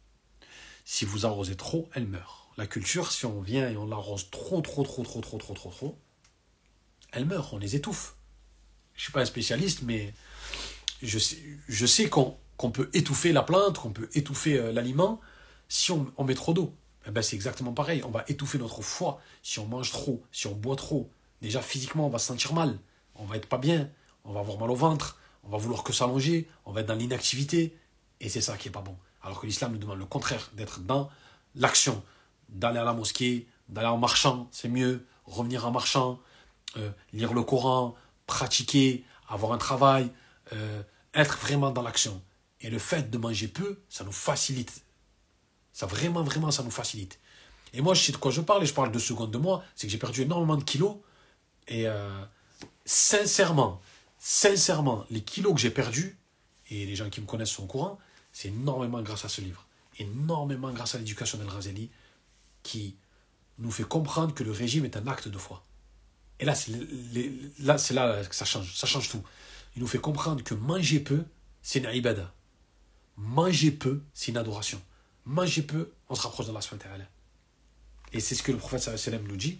Si 0.85 1.05
vous 1.05 1.25
arrosez 1.25 1.55
trop, 1.55 1.89
elles 1.93 2.07
meurent. 2.07 2.51
La 2.57 2.67
culture, 2.67 3.11
si 3.11 3.25
on 3.25 3.41
vient 3.41 3.69
et 3.69 3.77
on 3.77 3.87
l'arrose 3.87 4.29
trop, 4.29 4.61
trop, 4.61 4.83
trop, 4.83 5.03
trop, 5.03 5.21
trop, 5.21 5.37
trop, 5.37 5.53
trop, 5.53 5.69
trop, 5.71 5.97
elle 7.13 7.25
meurt, 7.25 7.53
on 7.53 7.57
les 7.57 7.75
étouffe. 7.75 8.15
Je 8.95 8.99
ne 8.99 9.03
suis 9.03 9.11
pas 9.11 9.21
un 9.21 9.25
spécialiste, 9.25 9.81
mais 9.83 10.13
je 11.01 11.19
sais, 11.19 11.37
je 11.67 11.85
sais 11.85 12.09
qu'on 12.09 12.71
peut 12.71 12.89
étouffer 12.93 13.31
la 13.31 13.43
plante, 13.43 13.79
qu'on 13.79 13.91
peut 13.91 14.09
étouffer 14.13 14.57
euh, 14.57 14.71
l'aliment 14.71 15.21
si 15.67 15.91
on, 15.91 16.23
met 16.23 16.35
trop 16.35 16.53
d'eau. 16.53 16.73
Eh 17.07 17.11
ben, 17.11 17.21
c'est 17.21 17.35
exactement 17.35 17.73
pareil. 17.73 18.03
On 18.05 18.11
va 18.11 18.23
étouffer 18.27 18.57
notre 18.57 18.81
foie 18.81 19.19
si 19.41 19.59
on 19.59 19.65
mange 19.65 19.91
trop, 19.91 20.23
si 20.31 20.47
on 20.47 20.53
boit 20.53 20.75
trop. 20.75 21.09
Déjà, 21.41 21.61
physiquement, 21.61 22.05
on 22.07 22.09
va 22.09 22.19
se 22.19 22.27
sentir 22.27 22.53
mal. 22.53 22.77
On 23.15 23.25
va 23.25 23.37
être 23.37 23.47
pas 23.47 23.57
bien. 23.57 23.89
On 24.23 24.33
va 24.33 24.41
avoir 24.41 24.59
mal 24.59 24.69
au 24.69 24.75
ventre. 24.75 25.17
On 25.43 25.49
va 25.49 25.57
vouloir 25.57 25.83
que 25.83 25.91
s'allonger. 25.91 26.47
On 26.65 26.71
va 26.71 26.81
être 26.81 26.87
dans 26.87 26.95
l'inactivité. 26.95 27.75
Et 28.23 28.29
c'est 28.29 28.41
ça 28.41 28.57
qui 28.57 28.69
est 28.69 28.71
pas 28.71 28.81
bon. 28.81 28.97
Alors 29.21 29.41
que 29.41 29.45
l'islam 29.45 29.73
nous 29.73 29.77
demande 29.77 29.99
le 29.99 30.05
contraire, 30.05 30.49
d'être 30.53 30.79
dans 30.79 31.11
l'action. 31.55 32.01
D'aller 32.47 32.79
à 32.79 32.85
la 32.85 32.93
mosquée, 32.93 33.47
d'aller 33.67 33.89
en 33.89 33.97
marchant, 33.97 34.47
c'est 34.51 34.69
mieux. 34.69 35.05
Revenir 35.25 35.67
en 35.67 35.71
marchant, 35.71 36.19
euh, 36.77 36.89
lire 37.11 37.33
le 37.33 37.43
Coran, 37.43 37.95
pratiquer, 38.25 39.03
avoir 39.27 39.51
un 39.51 39.57
travail, 39.57 40.09
euh, 40.53 40.81
être 41.13 41.37
vraiment 41.37 41.71
dans 41.71 41.81
l'action. 41.81 42.21
Et 42.61 42.69
le 42.69 42.79
fait 42.79 43.11
de 43.11 43.17
manger 43.17 43.49
peu, 43.49 43.81
ça 43.89 44.05
nous 44.05 44.13
facilite. 44.13 44.85
Ça 45.73 45.85
vraiment, 45.85 46.23
vraiment, 46.23 46.49
ça 46.49 46.63
nous 46.63 46.71
facilite. 46.71 47.19
Et 47.73 47.81
moi, 47.81 47.93
je 47.93 48.03
sais 48.03 48.11
de 48.13 48.17
quoi 48.17 48.31
je 48.31 48.39
parle, 48.39 48.63
et 48.63 48.65
je 48.65 48.73
parle 48.73 48.91
de 48.91 48.99
secondes 48.99 49.31
de 49.31 49.37
moi, 49.37 49.65
c'est 49.75 49.87
que 49.87 49.91
j'ai 49.91 49.97
perdu 49.97 50.21
énormément 50.21 50.55
de 50.55 50.63
kilos. 50.63 50.95
Et 51.67 51.87
euh, 51.87 52.23
sincèrement, 52.85 53.81
sincèrement, 54.17 55.05
les 55.09 55.23
kilos 55.23 55.53
que 55.53 55.59
j'ai 55.59 55.71
perdus, 55.71 56.17
et 56.69 56.85
les 56.85 56.95
gens 56.95 57.09
qui 57.09 57.19
me 57.19 57.25
connaissent 57.25 57.49
sont 57.49 57.63
au 57.63 57.67
courant, 57.67 57.99
c'est 58.33 58.49
énormément 58.49 59.01
grâce 59.01 59.23
à 59.23 59.29
ce 59.29 59.39
livre. 59.39 59.65
Énormément 59.99 60.71
grâce 60.71 60.95
à 60.95 60.97
l'éducation 60.97 61.37
d'El 61.37 61.47
Razeli, 61.47 61.89
qui 62.63 62.95
nous 63.59 63.71
fait 63.71 63.83
comprendre 63.83 64.33
que 64.33 64.43
le 64.43 64.51
régime 64.51 64.85
est 64.85 64.97
un 64.97 65.07
acte 65.07 65.27
de 65.27 65.37
foi. 65.37 65.63
Et 66.39 66.45
là, 66.45 66.55
c'est 66.55 67.93
là, 67.93 68.23
que 68.25 68.35
ça 68.35 68.43
change. 68.43 68.75
Ça 68.75 68.87
change 68.87 69.09
tout. 69.09 69.23
Il 69.75 69.81
nous 69.81 69.87
fait 69.87 69.99
comprendre 69.99 70.43
que 70.43 70.55
manger 70.55 70.99
peu, 70.99 71.23
c'est 71.61 71.79
une 71.79 71.89
ibada. 71.93 72.33
Manger 73.15 73.71
peu, 73.71 74.01
c'est 74.13 74.31
une 74.31 74.37
adoration. 74.37 74.81
Manger 75.25 75.61
peu, 75.61 75.91
on 76.09 76.15
se 76.15 76.21
rapproche 76.23 76.47
d'Allah 76.47 76.61
subhanahu 76.61 77.03
Et 78.11 78.19
c'est 78.19 78.35
ce 78.35 78.43
que 78.43 78.51
le 78.51 78.57
prophète 78.57 78.89
nous 79.27 79.37
dit. 79.37 79.59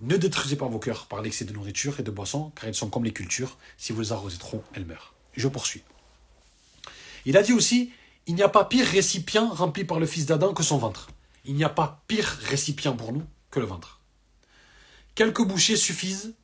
Ne 0.00 0.16
détruisez 0.16 0.56
pas 0.56 0.66
vos 0.66 0.78
cœurs 0.78 1.06
par 1.06 1.20
l'excès 1.20 1.44
de 1.44 1.52
nourriture 1.52 2.00
et 2.00 2.02
de 2.02 2.10
boissons, 2.10 2.50
car 2.56 2.68
ils 2.68 2.74
sont 2.74 2.90
comme 2.90 3.04
les 3.04 3.12
cultures. 3.12 3.58
Si 3.76 3.92
vous 3.92 4.00
les 4.00 4.12
arrosez 4.12 4.38
trop, 4.38 4.62
elles 4.72 4.86
meurent. 4.86 5.14
Je 5.36 5.48
poursuis. 5.48 5.82
Il 7.26 7.36
a 7.36 7.42
dit 7.42 7.52
aussi, 7.52 7.92
il 8.26 8.34
n'y 8.34 8.42
a 8.42 8.48
pas 8.48 8.64
pire 8.64 8.86
récipient 8.86 9.48
rempli 9.48 9.84
par 9.84 10.00
le 10.00 10.06
fils 10.06 10.26
d'Adam 10.26 10.54
que 10.54 10.62
son 10.62 10.78
ventre. 10.78 11.08
Il 11.44 11.54
n'y 11.54 11.64
a 11.64 11.68
pas 11.68 12.02
pire 12.08 12.38
récipient 12.42 12.96
pour 12.96 13.12
nous 13.12 13.24
que 13.50 13.60
le 13.60 13.66
ventre. 13.66 14.00
Quelques 15.14 15.42
bouchées 15.42 15.76
suffisent, 15.76 16.34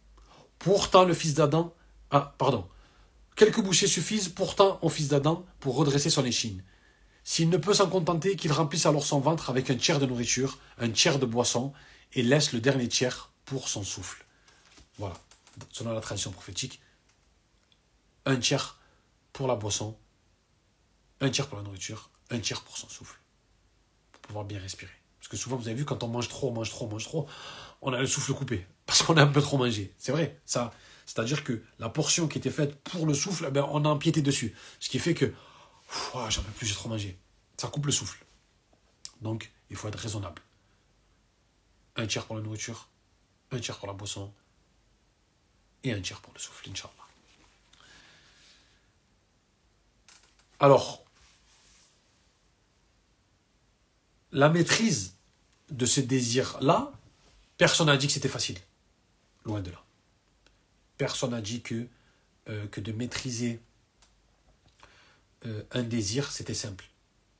pourtant 0.59 1.05
le 1.05 1.15
fils 1.15 1.35
d'Adam... 1.35 1.75
Ah, 2.11 2.35
pardon. 2.39 2.67
Quelques 3.37 3.61
bouchées 3.61 3.87
suffisent 3.87 4.29
pourtant 4.29 4.79
au 4.83 4.89
fils 4.89 5.09
d'Adam 5.09 5.45
pour 5.61 5.77
redresser 5.77 6.11
son 6.11 6.25
échine. 6.25 6.63
S'il 7.25 7.49
ne 7.49 7.57
peut 7.57 7.75
s'en 7.75 7.89
contenter, 7.89 8.37
qu'il 8.37 8.53
remplisse 8.53 8.87
alors 8.87 9.05
son 9.05 9.21
ventre 9.21 9.51
avec 9.51 9.71
un 9.71 9.77
tiers 9.77 9.99
de 9.99 10.07
nourriture, 10.07 10.59
un 10.79 10.91
tiers 10.91 11.19
de 11.19 11.27
boisson, 11.27 11.73
et 12.13 12.23
laisse 12.23 12.53
le 12.53 12.61
dernier 12.61 12.89
tiers 12.89 13.33
pour 13.45 13.69
son 13.69 13.83
souffle. 13.83 14.27
Voilà, 14.99 15.15
selon 15.73 15.93
la 15.93 16.01
tradition 16.01 16.31
prophétique, 16.31 16.81
un 18.27 18.37
tiers 18.37 18.79
pour 19.33 19.47
la 19.47 19.55
boisson, 19.55 19.97
un 21.21 21.31
tiers 21.31 21.47
pour 21.49 21.59
la 21.59 21.65
nourriture, 21.65 22.11
un 22.31 22.39
tiers 22.39 22.63
pour 22.63 22.77
son 22.77 22.89
souffle, 22.89 23.19
pour 24.13 24.23
pouvoir 24.23 24.45
bien 24.45 24.59
respirer. 24.59 24.93
Parce 25.19 25.29
que 25.29 25.37
souvent, 25.37 25.57
vous 25.57 25.69
avez 25.69 25.77
vu, 25.77 25.85
quand 25.85 26.03
on 26.03 26.09
mange 26.09 26.29
trop, 26.29 26.49
on 26.49 26.53
mange 26.53 26.71
trop, 26.71 26.87
on 26.87 26.91
mange 26.91 27.05
trop, 27.05 27.29
on 27.83 27.93
a 27.93 28.01
le 28.01 28.07
souffle 28.07 28.33
coupé, 28.33 28.67
parce 28.87 29.03
qu'on 29.03 29.17
a 29.17 29.23
un 29.23 29.27
peu 29.27 29.43
trop 29.43 29.59
mangé. 29.59 29.95
C'est 29.99 30.13
vrai, 30.13 30.41
ça. 30.47 30.73
C'est-à-dire 31.07 31.45
que 31.45 31.63
la 31.79 31.89
portion 31.89 32.29
qui 32.29 32.39
était 32.39 32.51
faite 32.51 32.77
pour 32.83 33.05
le 33.05 33.15
souffle, 33.15 33.47
eh 33.49 33.51
ben, 33.51 33.67
on 33.71 33.85
a 33.85 33.89
empiété 33.89 34.23
dessus. 34.23 34.55
Ce 34.79 34.89
qui 34.89 34.99
fait 34.99 35.15
que, 35.15 35.35
j'en 36.15 36.43
peux 36.43 36.53
plus, 36.53 36.67
j'ai 36.67 36.75
trop 36.75 36.89
mangé. 36.89 37.19
Ça 37.57 37.69
coupe 37.69 37.87
le 37.87 37.93
souffle. 37.93 38.25
Donc, 39.21 39.53
il 39.71 39.77
faut 39.77 39.89
être 39.89 39.99
raisonnable. 39.99 40.41
Un 41.97 42.07
tiers 42.07 42.25
pour 42.25 42.37
la 42.37 42.43
nourriture, 42.43 42.89
un 43.51 43.59
tiers 43.59 43.77
pour 43.77 43.89
la 43.89 43.93
boisson, 43.93 44.33
et 45.83 45.93
un 45.93 46.01
tiers 46.01 46.21
pour 46.21 46.33
le 46.33 46.39
souffle, 46.39 46.71
Inch'Allah. 46.71 46.95
Alors, 50.61 51.05
la 54.33 54.49
maîtrise 54.49 55.15
de 55.71 55.87
ce 55.87 56.01
désir-là, 56.01 56.93
personne 57.57 57.87
n'a 57.87 57.97
dit 57.97 58.07
que 58.07 58.13
c'était 58.13 58.29
facile. 58.29 58.59
Loin 59.45 59.61
de 59.61 59.71
là. 59.71 59.83
Personne 60.99 61.31
n'a 61.31 61.41
dit 61.41 61.63
que, 61.63 61.87
euh, 62.49 62.67
que 62.69 62.81
de 62.81 62.93
maîtriser 62.93 63.61
euh, 65.47 65.63
un 65.73 65.83
désir, 65.83 66.31
c'était 66.31 66.55
simple. 66.55 66.87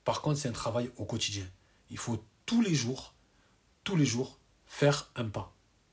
Par 0.05 0.23
contre, 0.23 0.39
c'est 0.39 0.49
un 0.49 0.53
travail 0.53 0.91
au 0.97 1.05
quotidien. 1.05 1.47
Il 1.91 1.99
faut 1.99 2.25
tous 2.47 2.63
les 2.63 2.75
jours, 2.75 3.15
tous 3.85 3.97
les 3.97 4.07
jours, 4.07 4.39
faire 4.67 5.11
un 5.17 5.29
pas. 5.29 5.53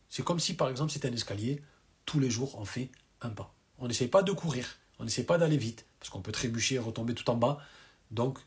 C'est 0.10 0.24
comme 0.24 0.40
si, 0.40 0.54
par 0.54 0.70
exemple, 0.70 0.92
c'était 0.92 1.10
un 1.10 1.14
escalier, 1.14 1.62
tous 2.06 2.20
les 2.20 2.30
jours, 2.30 2.58
on 2.58 2.66
fait 2.66 2.90
un 3.22 3.30
pas. 3.30 3.54
On 3.80 3.88
n'essaye 3.88 4.08
pas 4.08 4.24
de 4.24 4.32
courir, 4.32 4.78
on 5.00 5.04
n'essaye 5.04 5.26
pas 5.26 5.38
d'aller 5.38 5.58
vite, 5.58 5.86
parce 6.00 6.10
qu'on 6.10 6.22
peut 6.22 6.32
trébucher 6.32 6.76
et 6.76 6.80
retomber 6.80 7.14
tout 7.14 7.30
en 7.30 7.36
bas. 7.36 7.60
Donc, 8.12 8.40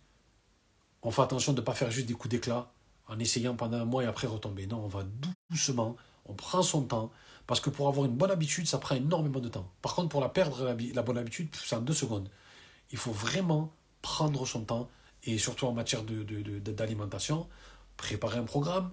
on 1.02 1.11
fait 1.11 1.23
attention 1.23 1.52
de 1.52 1.61
ne 1.61 1.64
pas 1.64 1.75
faire 1.75 1.90
juste 1.90 2.07
des 2.07 2.14
coups 2.14 2.30
d'éclat 2.30 2.73
en 3.09 3.19
essayant 3.19 3.54
pendant 3.54 3.78
un 3.78 3.85
mois 3.85 4.04
et 4.04 4.07
après 4.07 4.26
retomber. 4.26 4.66
Non, 4.66 4.85
on 4.85 4.88
va 4.88 5.04
doucement, 5.50 5.97
on 6.26 6.35
prend 6.35 6.62
son 6.62 6.83
temps, 6.83 7.11
parce 7.47 7.61
que 7.61 7.71
pour 7.71 7.88
avoir 7.88 8.07
une 8.07 8.14
bonne 8.14 8.30
habitude, 8.30 8.66
ça 8.66 8.78
prend 8.78 8.95
énormément 8.95 9.40
de 9.40 9.49
temps. 9.49 9.69
Par 9.83 9.95
contre, 9.95 10.09
pour 10.09 10.21
la 10.21 10.28
perdre, 10.28 10.76
la, 10.95 11.02
bonne 11.02 11.19
habitude, 11.19 11.49
c'est 11.54 11.75
en 11.75 11.80
deux 11.80 11.95
secondes. 11.95 12.28
Il 12.92 12.99
faut 12.99 13.12
vraiment 13.12 13.73
prendre 14.02 14.47
son 14.47 14.62
temps, 14.62 14.88
et 15.25 15.38
surtout 15.38 15.66
en 15.66 15.73
matière 15.73 16.02
d'alimentation, 16.04 17.40
de, 17.40 17.47
préparer 17.97 18.38
un 18.38 18.45
programme, 18.45 18.90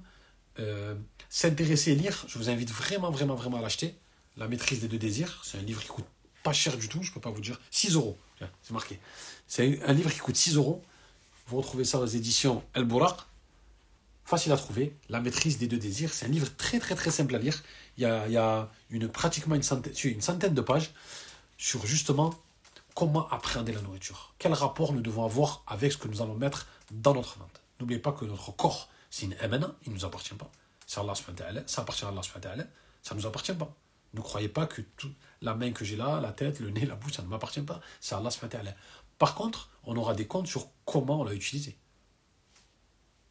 euh, 0.59 0.95
s'intéresser 1.29 1.91
et 1.91 1.95
lire. 1.95 2.25
Je 2.27 2.37
vous 2.37 2.49
invite 2.49 2.71
vraiment, 2.71 3.11
vraiment, 3.11 3.35
vraiment 3.35 3.57
à 3.57 3.61
l'acheter. 3.61 3.95
La 4.37 4.47
maîtrise 4.47 4.81
des 4.81 4.87
deux 4.87 4.97
désirs. 4.97 5.41
C'est 5.43 5.57
un 5.57 5.61
livre 5.61 5.81
qui 5.81 5.89
coûte 5.89 6.05
pas 6.43 6.53
cher 6.53 6.77
du 6.77 6.89
tout, 6.89 7.03
je 7.03 7.11
peux 7.11 7.19
pas 7.19 7.29
vous 7.29 7.41
dire. 7.41 7.59
6 7.71 7.95
euros, 7.95 8.17
c'est 8.61 8.73
marqué. 8.73 8.99
C'est 9.47 9.83
un 9.83 9.93
livre 9.93 10.11
qui 10.11 10.19
coûte 10.19 10.35
6 10.35 10.55
euros. 10.55 10.83
Vous 11.47 11.57
retrouvez 11.57 11.85
ça 11.85 11.99
aux 11.99 12.05
éditions 12.05 12.61
El 12.73 12.83
Bouraq. 12.83 13.17
Facile 14.25 14.51
à 14.51 14.57
trouver. 14.57 14.97
La 15.07 15.21
maîtrise 15.21 15.57
des 15.57 15.67
deux 15.67 15.77
désirs. 15.77 16.13
C'est 16.13 16.25
un 16.25 16.29
livre 16.29 16.49
très 16.57 16.79
très 16.79 16.93
très 16.93 17.09
simple 17.09 17.33
à 17.35 17.39
lire. 17.39 17.63
Il 17.97 18.03
y 18.03 18.05
a, 18.37 18.69
une, 18.89 19.07
pratiquement 19.07 19.55
une 19.55 19.63
centaine, 19.63 20.53
de 20.53 20.61
pages 20.61 20.91
sur 21.57 21.85
justement 21.85 22.33
comment 22.95 23.29
appréhender 23.29 23.71
la 23.71 23.81
nourriture. 23.81 24.33
Quel 24.39 24.53
rapport 24.53 24.91
nous 24.91 25.01
devons 25.01 25.23
avoir 25.23 25.63
avec 25.67 25.93
ce 25.93 25.97
que 25.97 26.09
nous 26.09 26.21
allons 26.21 26.35
mettre 26.35 26.67
dans 26.91 27.13
notre 27.13 27.39
ventre. 27.39 27.61
N'oubliez 27.79 27.99
pas 27.99 28.11
que 28.11 28.25
notre 28.25 28.51
corps, 28.51 28.89
c'est 29.09 29.25
une 29.25 29.35
MNA, 29.35 29.73
il 29.85 29.93
ne 29.93 29.97
nous 29.97 30.05
appartient 30.05 30.33
pas. 30.33 30.51
C'est 30.85 30.99
Allah, 30.99 31.13
ça 31.65 31.81
appartient 31.81 32.05
à 32.05 32.09
Allah, 32.09 32.21
ça 33.01 33.15
ne 33.15 33.19
nous 33.19 33.25
appartient 33.27 33.53
pas. 33.53 33.73
Ne 34.13 34.21
croyez 34.21 34.49
pas 34.49 34.65
que 34.65 34.81
la 35.41 35.53
main 35.53 35.71
que 35.71 35.85
j'ai 35.85 35.95
là, 35.95 36.19
la 36.19 36.31
tête, 36.31 36.59
le 36.59 36.69
nez, 36.69 36.85
la 36.85 36.95
bouche, 36.95 37.13
ça 37.13 37.21
ne 37.21 37.27
m'appartient 37.27 37.61
pas. 37.61 37.79
C'est 38.01 38.15
Allah 38.15 38.31
Par 39.17 39.35
contre, 39.35 39.69
on 39.83 39.95
aura 39.95 40.13
des 40.13 40.27
comptes 40.27 40.47
sur 40.47 40.69
comment 40.85 41.21
on 41.21 41.23
l'a 41.23 41.33
utilisé. 41.33 41.77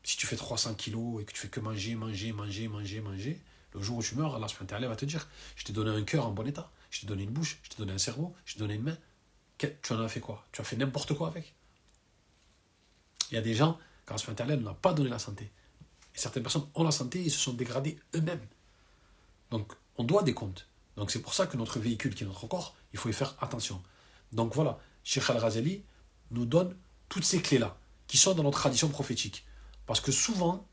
Si 0.02 0.16
tu 0.16 0.26
fais 0.26 0.36
300 0.36 0.74
kilos 0.74 1.22
et 1.22 1.24
que 1.24 1.32
tu 1.32 1.40
fais 1.40 1.48
que 1.48 1.60
manger, 1.60 1.94
manger, 1.94 2.32
manger, 2.32 2.68
manger, 2.68 3.00
manger, 3.00 3.42
le 3.74 3.82
jour 3.82 3.98
où 3.98 4.02
tu 4.02 4.14
meurs, 4.14 4.34
Allah 4.36 4.46
va 4.88 4.96
te 4.96 5.04
dire 5.04 5.28
Je 5.56 5.64
t'ai 5.64 5.72
donné 5.72 5.90
un 5.90 6.02
cœur 6.02 6.26
en 6.26 6.30
bon 6.30 6.46
état, 6.46 6.70
je 6.90 7.00
t'ai 7.00 7.06
donné 7.06 7.24
une 7.24 7.30
bouche, 7.30 7.58
je 7.62 7.70
t'ai 7.70 7.76
donné 7.76 7.92
un 7.92 7.98
cerveau, 7.98 8.34
je 8.44 8.54
t'ai 8.54 8.60
donné 8.60 8.74
une 8.74 8.82
main. 8.82 8.98
Tu 9.58 9.92
en 9.92 10.00
as 10.00 10.08
fait 10.08 10.20
quoi? 10.20 10.46
Tu 10.52 10.60
as 10.60 10.64
fait 10.64 10.76
n'importe 10.76 11.14
quoi 11.14 11.28
avec 11.28 11.54
Il 13.30 13.34
y 13.34 13.38
a 13.38 13.42
des 13.42 13.54
gens, 13.54 13.78
quand 14.04 14.16
Allah 14.40 14.56
ne 14.56 14.62
n'a 14.62 14.74
pas 14.74 14.92
donné 14.92 15.10
la 15.10 15.18
santé. 15.18 15.50
Certaines 16.14 16.42
personnes 16.42 16.68
ont 16.74 16.84
la 16.84 16.90
santé 16.90 17.24
et 17.24 17.28
se 17.28 17.38
sont 17.38 17.52
dégradées 17.52 17.98
eux-mêmes. 18.14 18.46
Donc, 19.50 19.72
on 19.98 20.04
doit 20.04 20.22
des 20.22 20.34
comptes. 20.34 20.68
Donc 20.96 21.10
c'est 21.10 21.20
pour 21.20 21.34
ça 21.34 21.46
que 21.46 21.56
notre 21.56 21.78
véhicule, 21.78 22.14
qui 22.14 22.24
est 22.24 22.26
notre 22.26 22.46
corps, 22.46 22.74
il 22.92 22.98
faut 22.98 23.08
y 23.08 23.12
faire 23.12 23.36
attention. 23.40 23.82
Donc 24.32 24.54
voilà, 24.54 24.78
Sheikh 25.06 25.30
Al-Ghazali 25.30 25.84
nous 26.32 26.46
donne 26.46 26.76
toutes 27.08 27.24
ces 27.24 27.40
clés-là, 27.40 27.78
qui 28.08 28.18
sont 28.18 28.34
dans 28.34 28.42
notre 28.42 28.58
tradition 28.58 28.88
prophétique. 28.88 29.46
Parce 29.86 30.00
que 30.00 30.10
souvent, 30.10 30.66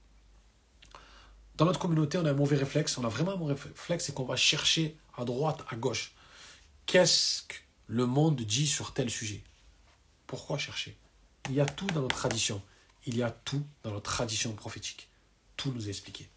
dans 1.55 1.65
notre 1.65 1.79
communauté, 1.79 2.17
on 2.17 2.25
a 2.25 2.31
un 2.31 2.33
mauvais 2.33 2.57
réflexe, 2.57 2.97
on 2.97 3.05
a 3.05 3.09
vraiment 3.09 3.33
un 3.33 3.37
mauvais 3.37 3.53
réflexe, 3.53 4.05
c'est 4.05 4.13
qu'on 4.13 4.25
va 4.25 4.35
chercher 4.35 4.97
à 5.15 5.23
droite, 5.23 5.63
à 5.69 5.75
gauche. 5.75 6.13
Qu'est-ce 6.87 7.43
que 7.43 7.55
le 7.85 8.07
monde 8.07 8.41
dit 8.41 8.65
sur 8.65 8.91
tel 8.95 9.11
sujet? 9.11 9.43
Pourquoi 10.25 10.57
chercher? 10.57 10.97
Il 11.49 11.55
y 11.55 11.61
a 11.61 11.67
tout 11.67 11.85
dans 11.87 12.01
notre 12.01 12.15
tradition. 12.15 12.59
Il 13.05 13.15
y 13.15 13.21
a 13.21 13.29
tout 13.29 13.63
dans 13.83 13.91
notre 13.91 14.11
tradition 14.11 14.51
prophétique. 14.53 15.09
Tout 15.57 15.71
nous 15.71 15.85
est 15.85 15.89
expliqué. 15.89 16.27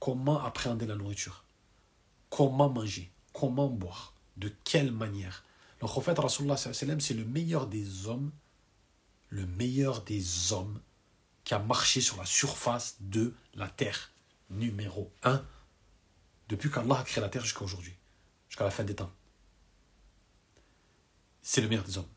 Comment 0.00 0.44
appréhender 0.44 0.86
la 0.86 0.96
nourriture? 0.96 1.44
Comment 2.28 2.68
manger, 2.68 3.08
comment 3.32 3.68
boire, 3.68 4.14
de 4.36 4.52
quelle 4.64 4.90
manière? 4.90 5.44
Le 5.80 5.86
prophète 5.86 6.18
Rasulullah 6.18 6.56
c'est 6.56 7.14
le 7.14 7.24
meilleur 7.24 7.66
des 7.66 8.06
hommes, 8.06 8.32
le 9.28 9.46
meilleur 9.46 10.02
des 10.02 10.52
hommes 10.52 10.80
qui 11.44 11.54
a 11.54 11.58
marché 11.58 12.00
sur 12.00 12.16
la 12.16 12.26
surface 12.26 12.96
de 13.00 13.34
la 13.54 13.68
terre. 13.68 14.10
Numéro 14.50 15.12
un, 15.24 15.44
depuis 16.48 16.70
qu'Allah 16.70 16.98
a 16.98 17.04
créé 17.04 17.20
la 17.20 17.28
terre 17.28 17.42
jusqu'à 17.42 17.62
aujourd'hui, 17.62 17.94
jusqu'à 18.48 18.64
la 18.64 18.70
fin 18.70 18.82
des 18.82 18.94
temps. 18.94 19.12
C'est 21.42 21.60
le 21.60 21.68
meilleur 21.68 21.84
des 21.84 21.98
hommes. 21.98 22.08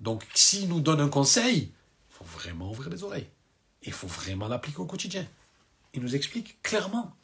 Donc, 0.00 0.24
s'il 0.34 0.68
nous 0.68 0.80
donne 0.80 1.00
un 1.00 1.08
conseil, 1.08 1.72
il 2.10 2.14
faut 2.14 2.24
vraiment 2.24 2.70
ouvrir 2.70 2.90
les 2.90 3.02
oreilles. 3.02 3.28
Il 3.82 3.92
faut 3.92 4.06
vraiment 4.06 4.48
l'appliquer 4.48 4.78
au 4.78 4.86
quotidien. 4.86 5.26
Il 5.92 6.02
nous 6.02 6.14
explique 6.14 6.60
clairement. 6.62 7.14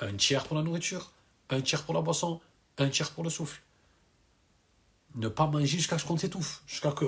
Un 0.00 0.14
tiers 0.14 0.44
pour 0.44 0.56
la 0.56 0.62
nourriture, 0.62 1.12
un 1.50 1.60
tiers 1.60 1.84
pour 1.84 1.94
la 1.94 2.00
boisson, 2.00 2.40
un 2.78 2.88
tiers 2.88 3.10
pour 3.10 3.24
le 3.24 3.30
souffle. 3.30 3.62
Ne 5.14 5.28
pas 5.28 5.46
manger 5.46 5.66
jusqu'à 5.66 5.98
ce 5.98 6.04
qu'on 6.04 6.16
s'étouffe, 6.16 6.62
jusqu'à 6.66 6.92
que 6.92 7.04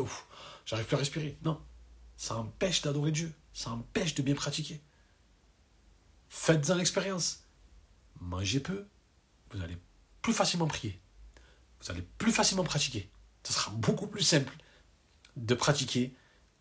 j'arrive 0.67 0.87
plus 0.87 0.97
à 0.97 0.99
respirer. 0.99 1.39
Non, 1.43 1.61
ça 2.17 2.37
empêche 2.37 2.83
d'adorer 2.83 3.13
Dieu, 3.13 3.33
ça 3.53 3.71
empêche 3.71 4.15
de 4.15 4.23
bien 4.23 4.35
pratiquer. 4.35 4.83
Faites-en 6.29 6.75
l'expérience. 6.75 7.45
Mangez 8.21 8.61
peu, 8.61 8.87
vous 9.51 9.63
allez 9.63 9.79
plus 10.23 10.33
facilement 10.33 10.67
prier. 10.67 11.01
Vous 11.81 11.91
allez 11.91 12.03
plus 12.19 12.33
facilement 12.33 12.65
pratiquer. 12.65 13.11
Ce 13.43 13.53
sera 13.53 13.71
beaucoup 13.71 14.07
plus 14.07 14.23
simple 14.23 14.55
de 15.37 15.55
pratiquer 15.55 16.15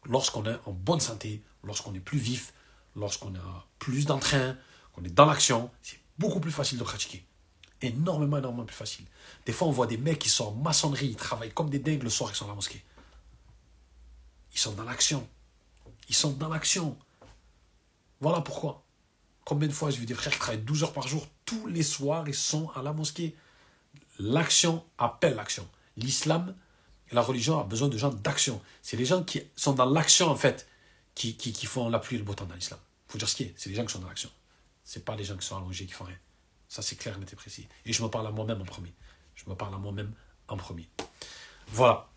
lorsqu'on 0.05 0.45
est 0.45 0.59
en 0.65 0.71
bonne 0.71 0.99
santé, 0.99 1.43
lorsqu'on 1.63 1.93
est 1.93 1.99
plus 1.99 2.19
vif, 2.19 2.53
lorsqu'on 2.95 3.35
a 3.35 3.67
plus 3.79 4.05
d'entrain, 4.05 4.57
qu'on 4.93 5.03
est 5.03 5.13
dans 5.13 5.25
l'action. 5.25 5.71
C'est 5.81 5.99
beaucoup 6.17 6.39
plus 6.39 6.51
facile 6.51 6.77
de 6.77 6.83
pratiquer 6.83 7.25
énormément, 7.83 8.37
énormément 8.37 8.65
plus 8.65 8.75
facile. 8.75 9.05
Des 9.45 9.51
fois, 9.51 9.67
on 9.67 9.71
voit 9.71 9.87
des 9.87 9.97
mecs 9.97 10.19
qui 10.19 10.29
sont 10.29 10.45
en 10.45 10.51
maçonnerie, 10.51 11.07
ils 11.07 11.15
travaillent 11.15 11.53
comme 11.53 11.69
des 11.69 11.79
dingues 11.79 12.03
le 12.03 12.09
soir, 12.09 12.29
ils 12.31 12.35
sont 12.35 12.45
à 12.45 12.49
la 12.49 12.55
mosquée. 12.55 12.83
Ils 14.53 14.59
sont 14.59 14.73
dans 14.73 14.83
l'action. 14.83 15.27
Ils 16.09 16.15
sont 16.15 16.31
dans 16.31 16.49
l'action. 16.49 16.97
Voilà 18.21 18.41
pourquoi. 18.41 18.83
Combien 19.45 19.67
de 19.67 19.73
fois 19.73 19.89
j'ai 19.89 19.97
vu 19.97 20.05
des 20.05 20.13
frères 20.13 20.31
qui 20.33 20.39
travaillent 20.39 20.61
12 20.61 20.83
heures 20.83 20.93
par 20.93 21.07
jour, 21.07 21.27
tous 21.45 21.67
les 21.67 21.83
soirs, 21.83 22.27
ils 22.27 22.33
sont 22.33 22.69
à 22.75 22.81
la 22.81 22.93
mosquée. 22.93 23.35
L'action 24.19 24.85
appelle 24.97 25.35
l'action. 25.35 25.67
L'islam, 25.97 26.55
Et 27.11 27.15
la 27.15 27.21
religion 27.21 27.59
a 27.59 27.63
besoin 27.63 27.89
de 27.89 27.97
gens 27.97 28.09
d'action. 28.09 28.61
C'est 28.81 28.95
les 28.95 29.05
gens 29.05 29.23
qui 29.23 29.41
sont 29.55 29.73
dans 29.73 29.85
l'action, 29.85 30.27
en 30.29 30.35
fait, 30.35 30.67
qui, 31.15 31.35
qui, 31.35 31.51
qui 31.51 31.65
font 31.65 31.89
la 31.89 31.99
pluie 31.99 32.15
et 32.15 32.19
le 32.19 32.25
beau 32.25 32.33
temps 32.33 32.45
dans 32.45 32.55
l'islam. 32.55 32.79
Faut 33.07 33.17
dire 33.17 33.27
ce 33.27 33.35
qui 33.35 33.43
est. 33.43 33.53
C'est 33.57 33.69
les 33.69 33.75
gens 33.75 33.85
qui 33.85 33.93
sont 33.93 33.99
dans 33.99 34.07
l'action. 34.07 34.29
Ce 34.85 34.99
pas 34.99 35.15
les 35.15 35.23
gens 35.23 35.37
qui 35.37 35.45
sont 35.45 35.57
allongés, 35.57 35.85
qui 35.85 35.93
font 35.93 36.05
rien. 36.05 36.17
Ça, 36.73 36.81
c'est 36.81 36.95
clair, 36.95 37.19
net 37.19 37.31
et 37.31 37.35
précis. 37.35 37.67
Et 37.85 37.93
je 37.93 38.01
me 38.01 38.07
parle 38.07 38.25
à 38.25 38.31
moi-même 38.31 38.59
en 38.59 38.65
premier. 38.65 38.91
Je 39.35 39.47
me 39.47 39.53
parle 39.53 39.75
à 39.75 39.77
moi-même 39.77 40.11
en 40.47 40.57
premier. 40.57 40.89
Voilà. 41.67 42.09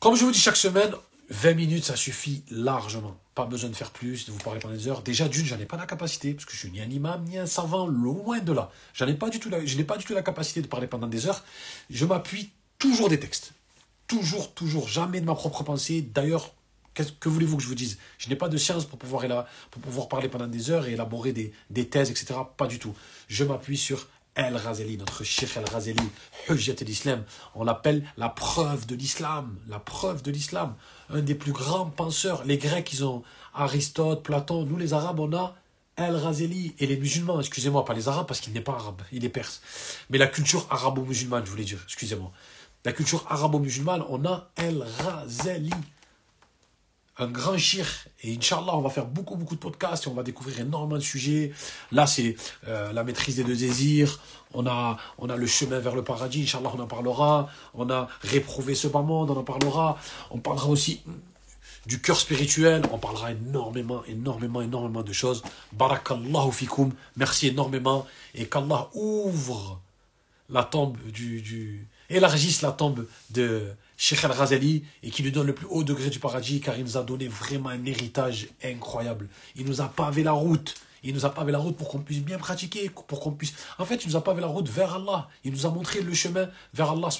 Comme 0.00 0.16
je 0.16 0.24
vous 0.24 0.30
dis 0.30 0.38
chaque 0.38 0.56
semaine, 0.56 0.94
20 1.28 1.52
minutes, 1.52 1.84
ça 1.84 1.94
suffit 1.94 2.42
largement. 2.50 3.20
Pas 3.34 3.44
besoin 3.44 3.68
de 3.68 3.76
faire 3.76 3.90
plus, 3.90 4.24
de 4.24 4.32
vous 4.32 4.38
parler 4.38 4.60
pendant 4.60 4.72
des 4.72 4.88
heures. 4.88 5.02
Déjà, 5.02 5.28
d'une, 5.28 5.44
j'en 5.44 5.58
ai 5.58 5.66
pas 5.66 5.76
la 5.76 5.84
capacité, 5.84 6.32
parce 6.32 6.46
que 6.46 6.52
je 6.52 6.56
suis 6.56 6.70
ni 6.70 6.80
un 6.80 6.88
imam, 6.88 7.22
ni 7.24 7.36
un 7.36 7.44
savant, 7.44 7.86
loin 7.86 8.38
de 8.38 8.52
là. 8.54 8.70
J'en 8.94 9.06
ai 9.06 9.10
je 9.10 9.76
n'ai 9.76 9.84
pas 9.84 9.98
du 9.98 10.04
tout 10.06 10.14
la 10.14 10.22
capacité 10.22 10.62
de 10.62 10.66
parler 10.66 10.86
pendant 10.86 11.06
des 11.06 11.26
heures. 11.26 11.44
Je 11.90 12.06
m'appuie 12.06 12.50
toujours 12.78 13.10
des 13.10 13.20
textes. 13.20 13.52
Toujours, 14.06 14.54
toujours, 14.54 14.88
jamais 14.88 15.20
de 15.20 15.26
ma 15.26 15.34
propre 15.34 15.64
pensée. 15.64 16.00
D'ailleurs, 16.00 16.53
que 16.94 17.28
voulez-vous 17.28 17.56
que 17.56 17.62
je 17.62 17.68
vous 17.68 17.74
dise? 17.74 17.98
Je 18.18 18.28
n'ai 18.28 18.36
pas 18.36 18.48
de 18.48 18.56
science 18.56 18.84
pour 18.84 18.98
pouvoir, 18.98 19.24
pour 19.70 19.82
pouvoir 19.82 20.08
parler 20.08 20.28
pendant 20.28 20.46
des 20.46 20.70
heures 20.70 20.86
et 20.86 20.92
élaborer 20.92 21.32
des, 21.32 21.88
thèses, 21.88 22.10
etc. 22.10 22.34
Pas 22.56 22.66
du 22.66 22.78
tout. 22.78 22.94
Je 23.28 23.44
m'appuie 23.44 23.76
sur 23.76 24.08
El 24.36 24.56
Razeli, 24.56 24.96
notre 24.96 25.22
Sheikh 25.22 25.56
El 25.56 25.64
Razeli, 25.64 26.02
Hujjat 26.48 26.74
l'Islam. 26.82 27.24
On 27.54 27.64
l'appelle 27.64 28.04
la 28.16 28.28
preuve 28.28 28.86
de 28.86 28.94
l'islam, 28.94 29.56
la 29.68 29.78
preuve 29.78 30.22
de 30.22 30.30
l'islam. 30.30 30.74
Un 31.10 31.20
des 31.20 31.34
plus 31.34 31.52
grands 31.52 31.86
penseurs. 31.86 32.44
Les 32.44 32.58
Grecs, 32.58 32.92
ils 32.92 33.04
ont 33.04 33.22
Aristote, 33.54 34.22
Platon. 34.22 34.64
Nous, 34.64 34.76
les 34.76 34.92
Arabes, 34.92 35.20
on 35.20 35.32
a 35.36 35.54
El 35.96 36.16
Razeli. 36.16 36.74
Et 36.78 36.86
les 36.86 36.96
musulmans, 36.96 37.40
excusez-moi, 37.40 37.84
pas 37.84 37.94
les 37.94 38.08
Arabes, 38.08 38.26
parce 38.26 38.40
qu'il 38.40 38.52
n'est 38.52 38.60
pas 38.60 38.72
arabe, 38.72 39.02
il 39.12 39.24
est 39.24 39.28
perse. 39.28 39.60
Mais 40.10 40.18
la 40.18 40.26
culture 40.26 40.66
arabo-musulmane, 40.70 41.44
je 41.44 41.50
voulais 41.50 41.64
dire, 41.64 41.80
excusez-moi. 41.84 42.32
La 42.84 42.92
culture 42.92 43.24
arabo-musulmane, 43.28 44.04
on 44.08 44.24
a 44.26 44.50
El 44.56 44.84
Razeli 45.04 45.70
un 47.18 47.28
grand 47.28 47.56
shir. 47.56 47.86
Et 48.22 48.36
Inch'Allah, 48.36 48.76
on 48.76 48.80
va 48.80 48.90
faire 48.90 49.06
beaucoup, 49.06 49.36
beaucoup 49.36 49.54
de 49.54 49.60
podcasts 49.60 50.06
et 50.06 50.08
on 50.08 50.14
va 50.14 50.22
découvrir 50.22 50.60
énormément 50.60 50.96
de 50.96 51.02
sujets. 51.02 51.52
Là, 51.92 52.06
c'est 52.06 52.36
euh, 52.68 52.92
la 52.92 53.04
maîtrise 53.04 53.36
des 53.36 53.44
deux 53.44 53.56
désirs. 53.56 54.20
On 54.52 54.66
a, 54.66 54.96
on 55.18 55.28
a 55.30 55.36
le 55.36 55.46
chemin 55.46 55.78
vers 55.78 55.94
le 55.94 56.02
paradis. 56.02 56.42
Inch'Allah, 56.42 56.72
on 56.76 56.80
en 56.80 56.86
parlera. 56.86 57.48
On 57.74 57.90
a 57.90 58.08
réprouvé 58.22 58.74
ce 58.74 58.88
bas 58.88 59.02
monde. 59.02 59.30
On 59.30 59.36
en 59.36 59.44
parlera. 59.44 59.98
On 60.30 60.38
parlera 60.38 60.68
aussi 60.68 61.02
du 61.86 62.00
cœur 62.00 62.18
spirituel. 62.18 62.82
On 62.92 62.98
parlera 62.98 63.32
énormément, 63.32 64.04
énormément, 64.06 64.62
énormément 64.62 65.02
de 65.02 65.12
choses. 65.12 65.42
Barakallahu 65.72 66.50
fikum. 66.52 66.92
Merci 67.16 67.48
énormément. 67.48 68.06
Et 68.34 68.46
qu'Allah 68.46 68.88
ouvre 68.94 69.80
la 70.50 70.64
tombe 70.64 70.98
du 71.12 71.88
élargisse 72.10 72.62
la 72.62 72.72
tombe 72.72 73.06
de 73.30 73.72
Sheikh 73.96 74.24
Al-Ghazali 74.24 74.84
et 75.02 75.10
qui 75.10 75.22
lui 75.22 75.32
donne 75.32 75.46
le 75.46 75.54
plus 75.54 75.66
haut 75.70 75.84
degré 75.84 76.10
du 76.10 76.18
paradis 76.18 76.60
car 76.60 76.76
il 76.76 76.84
nous 76.84 76.96
a 76.96 77.02
donné 77.02 77.28
vraiment 77.28 77.70
un 77.70 77.84
héritage 77.84 78.48
incroyable. 78.62 79.28
Il 79.56 79.66
nous 79.66 79.80
a 79.80 79.88
pavé 79.88 80.22
la 80.22 80.32
route. 80.32 80.74
Il 81.02 81.14
nous 81.14 81.26
a 81.26 81.34
pavé 81.34 81.52
la 81.52 81.58
route 81.58 81.76
pour 81.76 81.88
qu'on 81.88 81.98
puisse 81.98 82.22
bien 82.22 82.38
pratiquer, 82.38 82.90
pour 82.90 83.20
qu'on 83.20 83.32
puisse... 83.32 83.52
En 83.78 83.84
fait, 83.84 84.04
il 84.04 84.08
nous 84.08 84.16
a 84.16 84.24
pavé 84.24 84.40
la 84.40 84.46
route 84.46 84.68
vers 84.68 84.94
Allah. 84.94 85.28
Il 85.44 85.52
nous 85.52 85.66
a 85.66 85.70
montré 85.70 86.00
le 86.00 86.14
chemin 86.14 86.48
vers 86.72 86.90
Allah. 86.90 87.10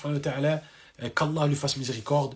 Qu'Allah 1.14 1.47
lui 1.47 1.57
fasse 1.57 1.77
miséricorde. 1.77 2.35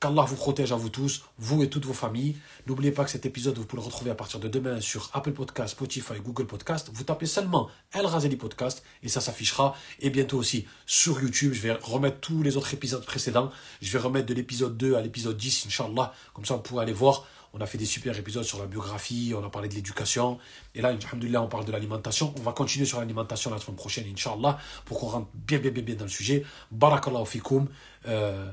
Qu'Allah 0.00 0.22
vous 0.22 0.36
protège 0.36 0.70
à 0.70 0.76
vous 0.76 0.90
tous, 0.90 1.24
vous 1.38 1.64
et 1.64 1.68
toutes 1.68 1.84
vos 1.84 1.92
familles. 1.92 2.36
N'oubliez 2.68 2.92
pas 2.92 3.04
que 3.04 3.10
cet 3.10 3.26
épisode, 3.26 3.58
vous 3.58 3.64
pouvez 3.64 3.82
le 3.82 3.86
retrouver 3.86 4.12
à 4.12 4.14
partir 4.14 4.38
de 4.38 4.46
demain 4.46 4.80
sur 4.80 5.10
Apple 5.12 5.32
Podcast, 5.32 5.72
Spotify, 5.72 6.20
Google 6.24 6.46
Podcast. 6.46 6.88
Vous 6.92 7.02
tapez 7.02 7.26
seulement 7.26 7.68
El 7.92 8.06
Razeli 8.06 8.36
Podcast 8.36 8.84
et 9.02 9.08
ça 9.08 9.20
s'affichera. 9.20 9.74
Et 9.98 10.10
bientôt 10.10 10.38
aussi 10.38 10.66
sur 10.86 11.20
YouTube, 11.20 11.52
je 11.52 11.62
vais 11.62 11.72
remettre 11.72 12.20
tous 12.20 12.44
les 12.44 12.56
autres 12.56 12.72
épisodes 12.74 13.04
précédents. 13.04 13.50
Je 13.82 13.90
vais 13.90 13.98
remettre 13.98 14.26
de 14.26 14.34
l'épisode 14.34 14.76
2 14.76 14.94
à 14.94 15.00
l'épisode 15.00 15.36
10, 15.36 15.66
Inch'Allah. 15.66 16.12
Comme 16.32 16.44
ça, 16.44 16.54
vous 16.54 16.62
pourrez 16.62 16.84
aller 16.84 16.92
voir. 16.92 17.26
On 17.52 17.60
a 17.60 17.66
fait 17.66 17.78
des 17.78 17.86
super 17.86 18.16
épisodes 18.16 18.44
sur 18.44 18.60
la 18.60 18.66
biographie, 18.66 19.34
on 19.36 19.44
a 19.44 19.50
parlé 19.50 19.68
de 19.68 19.74
l'éducation. 19.74 20.38
Et 20.76 20.80
là, 20.80 20.90
Alhamdulillah, 20.90 21.42
on 21.42 21.48
parle 21.48 21.64
de 21.64 21.72
l'alimentation. 21.72 22.32
On 22.38 22.42
va 22.42 22.52
continuer 22.52 22.86
sur 22.86 23.00
l'alimentation 23.00 23.50
la 23.50 23.58
semaine 23.58 23.76
prochaine, 23.76 24.04
Inch'Allah, 24.12 24.60
pour 24.84 25.00
qu'on 25.00 25.08
rentre 25.08 25.28
bien, 25.34 25.58
bien, 25.58 25.72
bien, 25.72 25.82
bien 25.82 25.96
dans 25.96 26.04
le 26.04 26.10
sujet. 26.10 26.44
Barakallahu 26.70 27.26
fikum. 27.26 27.66
Euh, 28.06 28.48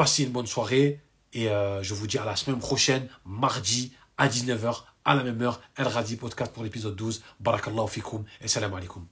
Passez 0.00 0.22
une 0.22 0.30
bonne 0.30 0.46
soirée 0.46 0.98
et 1.34 1.50
euh, 1.50 1.82
je 1.82 1.92
vous 1.92 2.06
dis 2.06 2.16
à 2.16 2.24
la 2.24 2.34
semaine 2.34 2.58
prochaine, 2.58 3.06
mardi 3.26 3.92
à 4.16 4.28
19h, 4.28 4.84
à 5.04 5.14
la 5.14 5.22
même 5.22 5.42
heure, 5.42 5.60
El 5.76 5.88
Radi 5.88 6.16
Podcast 6.16 6.54
pour 6.54 6.64
l'épisode 6.64 6.96
12. 6.96 7.22
Barakallahu 7.38 7.86
fikoum 7.86 8.24
et 8.40 8.48
salam 8.48 8.72
alaikum. 8.72 9.04